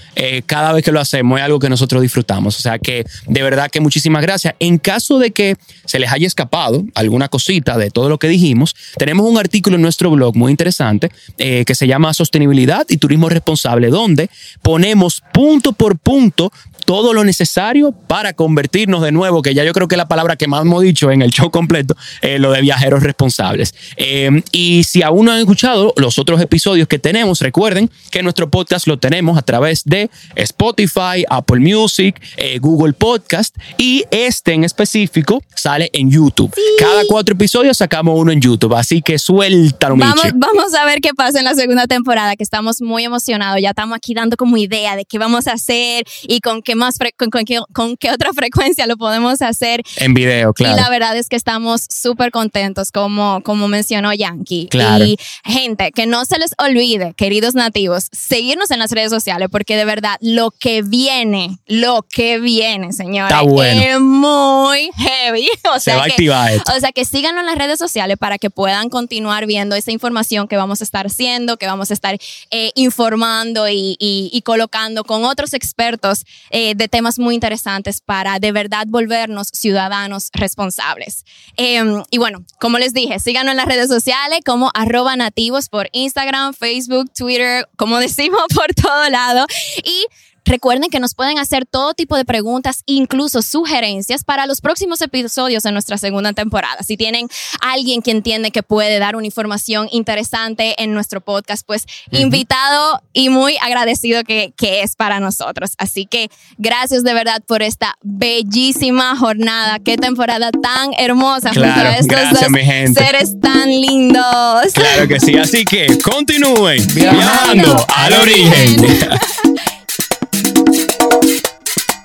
cada 0.46 0.72
vez 0.72 0.84
que 0.84 0.90
lo 0.92 1.00
hacemos, 1.00 1.38
es 1.38 1.44
algo 1.44 1.58
que 1.58 1.68
nosotros 1.68 2.02
disfrutamos. 2.02 2.58
O 2.58 2.60
sea 2.60 2.78
que, 2.78 3.06
de 3.26 3.42
verdad 3.42 3.70
que 3.70 3.80
muchísimas 3.80 4.22
gracias. 4.22 4.54
En 4.58 4.78
caso 4.78 5.18
de 5.18 5.30
que 5.30 5.56
se 5.84 5.98
les 5.98 6.10
haya 6.10 6.26
escapado 6.26 6.84
alguna 6.94 7.28
cosita 7.28 7.78
de 7.78 7.90
todo 7.90 8.08
lo 8.08 8.18
que 8.18 8.28
dijimos, 8.28 8.74
tenemos 8.98 9.26
un 9.30 9.38
artículo 9.38 9.76
en 9.76 9.82
nuestro 9.82 10.10
blog 10.10 10.36
muy 10.36 10.50
interesante 10.50 11.10
eh, 11.36 11.64
que 11.64 11.74
se 11.74 11.86
llama 11.86 12.14
Sostenibilidad 12.14 12.86
y 12.88 12.96
Turismo 12.96 13.28
Responsable, 13.28 13.88
donde 13.88 14.30
ponemos 14.62 15.22
punto 15.32 15.72
por 15.72 15.98
punto 15.98 16.52
todo 16.88 17.12
lo 17.12 17.22
necesario 17.22 17.92
para 17.92 18.32
convertirnos 18.32 19.02
de 19.02 19.12
nuevo, 19.12 19.42
que 19.42 19.52
ya 19.52 19.62
yo 19.62 19.74
creo 19.74 19.88
que 19.88 19.94
es 19.94 19.98
la 19.98 20.08
palabra 20.08 20.36
que 20.36 20.46
más 20.46 20.62
hemos 20.62 20.82
dicho 20.82 21.10
en 21.10 21.20
el 21.20 21.30
show 21.30 21.50
completo, 21.50 21.94
eh, 22.22 22.38
lo 22.38 22.50
de 22.50 22.62
viajeros 22.62 23.02
responsables. 23.02 23.74
Eh, 23.98 24.42
y 24.52 24.84
si 24.84 25.02
aún 25.02 25.26
no 25.26 25.32
han 25.32 25.38
escuchado 25.38 25.92
los 25.98 26.18
otros 26.18 26.40
episodios 26.40 26.88
que 26.88 26.98
tenemos, 26.98 27.42
recuerden 27.42 27.90
que 28.10 28.22
nuestro 28.22 28.48
podcast 28.48 28.86
lo 28.86 28.98
tenemos 28.98 29.36
a 29.36 29.42
través 29.42 29.84
de 29.84 30.08
Spotify, 30.34 31.26
Apple 31.28 31.60
Music, 31.60 32.18
eh, 32.38 32.58
Google 32.58 32.94
Podcast 32.94 33.54
y 33.76 34.04
este 34.10 34.54
en 34.54 34.64
específico 34.64 35.42
sale 35.54 35.90
en 35.92 36.10
YouTube. 36.10 36.54
Cada 36.78 37.02
cuatro 37.06 37.34
episodios 37.34 37.76
sacamos 37.76 38.18
uno 38.18 38.32
en 38.32 38.40
YouTube, 38.40 38.74
así 38.74 39.02
que 39.02 39.18
suéltalo, 39.18 39.94
Vamos, 39.94 40.24
Michi. 40.24 40.38
vamos 40.38 40.74
a 40.74 40.86
ver 40.86 41.00
qué 41.02 41.10
pasa 41.12 41.38
en 41.38 41.44
la 41.44 41.54
segunda 41.54 41.86
temporada, 41.86 42.34
que 42.34 42.44
estamos 42.44 42.80
muy 42.80 43.04
emocionados. 43.04 43.60
Ya 43.60 43.70
estamos 43.70 43.94
aquí 43.94 44.14
dando 44.14 44.38
como 44.38 44.56
idea 44.56 44.96
de 44.96 45.04
qué 45.04 45.18
vamos 45.18 45.48
a 45.48 45.52
hacer 45.52 46.04
y 46.22 46.40
con 46.40 46.62
qué 46.62 46.77
más 46.78 46.96
con, 47.18 47.30
con 47.30 47.44
qué, 47.44 47.58
con 47.74 47.96
qué 47.96 48.10
otra 48.10 48.32
frecuencia 48.34 48.86
lo 48.86 48.96
podemos 48.96 49.42
hacer. 49.42 49.82
En 49.96 50.14
video, 50.14 50.54
claro. 50.54 50.76
Y 50.76 50.80
la 50.80 50.88
verdad 50.88 51.16
es 51.16 51.28
que 51.28 51.36
estamos 51.36 51.84
súper 51.90 52.30
contentos, 52.30 52.90
como, 52.92 53.42
como 53.42 53.68
mencionó 53.68 54.14
Yankee. 54.14 54.68
Claro. 54.70 55.04
Y 55.04 55.18
gente, 55.44 55.92
que 55.92 56.06
no 56.06 56.24
se 56.24 56.38
les 56.38 56.52
olvide, 56.58 57.12
queridos 57.14 57.54
nativos, 57.54 58.08
seguirnos 58.12 58.70
en 58.70 58.78
las 58.78 58.90
redes 58.92 59.10
sociales, 59.10 59.48
porque 59.50 59.76
de 59.76 59.84
verdad 59.84 60.16
lo 60.20 60.50
que 60.52 60.82
viene, 60.82 61.58
lo 61.66 62.06
que 62.08 62.38
viene, 62.38 62.92
señores, 62.92 63.32
Está 63.32 63.42
bueno. 63.42 63.80
es 63.82 64.00
muy 64.00 64.90
heavy. 64.96 65.48
O 65.70 65.74
Se 65.74 65.80
sea 65.80 65.96
va 65.96 66.02
a 66.02 66.06
que- 66.06 66.12
activar 66.12 66.52
esto. 66.52 66.72
o 66.76 66.80
sea, 66.80 66.92
que 66.92 67.04
síganos 67.04 67.40
en 67.40 67.46
las 67.46 67.56
redes 67.56 67.78
sociales 67.78 68.16
para 68.16 68.38
que 68.38 68.48
puedan 68.48 68.88
continuar 68.88 69.44
viendo 69.46 69.74
esa 69.76 69.90
información 69.90 70.48
que 70.48 70.56
vamos 70.56 70.80
a 70.80 70.84
estar 70.84 71.06
haciendo, 71.06 71.56
que 71.58 71.66
vamos 71.66 71.90
a 71.90 71.94
estar 71.94 72.16
eh, 72.50 72.70
informando 72.74 73.68
y, 73.68 73.96
y- 73.98 74.30
y 74.32 74.42
colocando 74.42 75.04
con 75.04 75.24
otros 75.24 75.52
expertos 75.54 76.24
eh, 76.50 76.57
de 76.76 76.88
temas 76.88 77.18
muy 77.18 77.34
interesantes 77.34 78.00
para 78.00 78.38
de 78.38 78.52
verdad 78.52 78.86
volvernos 78.88 79.48
ciudadanos 79.52 80.30
responsables. 80.32 81.24
Eh, 81.56 81.82
y 82.10 82.18
bueno, 82.18 82.44
como 82.60 82.78
les 82.78 82.92
dije, 82.92 83.18
síganos 83.18 83.52
en 83.52 83.56
las 83.56 83.66
redes 83.66 83.88
sociales 83.88 84.40
como 84.44 84.70
arroba 84.74 85.16
nativos 85.16 85.68
por 85.68 85.88
Instagram, 85.92 86.54
Facebook, 86.54 87.10
Twitter, 87.14 87.68
como 87.76 87.98
decimos 87.98 88.42
por 88.54 88.74
todo 88.74 89.08
lado. 89.10 89.46
Y 89.84 90.06
Recuerden 90.48 90.88
que 90.88 90.98
nos 90.98 91.14
pueden 91.14 91.38
hacer 91.38 91.66
todo 91.66 91.92
tipo 91.92 92.16
de 92.16 92.24
preguntas, 92.24 92.82
incluso 92.86 93.42
sugerencias 93.42 94.24
para 94.24 94.46
los 94.46 94.62
próximos 94.62 95.02
episodios 95.02 95.62
de 95.62 95.72
nuestra 95.72 95.98
segunda 95.98 96.32
temporada. 96.32 96.82
Si 96.82 96.96
tienen 96.96 97.28
alguien 97.60 98.00
que 98.00 98.12
entiende 98.12 98.50
que 98.50 98.62
puede 98.62 98.98
dar 98.98 99.14
una 99.14 99.26
información 99.26 99.88
interesante 99.92 100.82
en 100.82 100.94
nuestro 100.94 101.20
podcast, 101.20 101.66
pues 101.66 101.84
invitado 102.12 103.02
y 103.12 103.28
muy 103.28 103.58
agradecido 103.60 104.24
que, 104.24 104.54
que 104.56 104.80
es 104.80 104.96
para 104.96 105.20
nosotros. 105.20 105.72
Así 105.76 106.06
que 106.06 106.30
gracias 106.56 107.04
de 107.04 107.12
verdad 107.12 107.42
por 107.46 107.60
esta 107.60 107.96
bellísima 108.02 109.16
jornada. 109.16 109.78
Qué 109.80 109.98
temporada 109.98 110.50
tan 110.50 110.94
hermosa 110.98 111.50
Claro, 111.50 111.90
estos 111.90 112.06
gracias, 112.06 112.40
dos 112.40 112.50
mi 112.50 112.60
gente. 112.60 113.04
seres 113.04 113.38
tan 113.38 113.68
lindos. 113.68 114.72
Claro 114.72 115.08
que 115.08 115.20
sí, 115.20 115.36
así 115.36 115.66
que 115.66 115.98
continúen 115.98 116.86
Viajando 116.94 117.18
viajando 117.18 117.86
al 117.94 118.12
origen. 118.14 118.86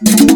thank 0.06 0.32
you 0.32 0.33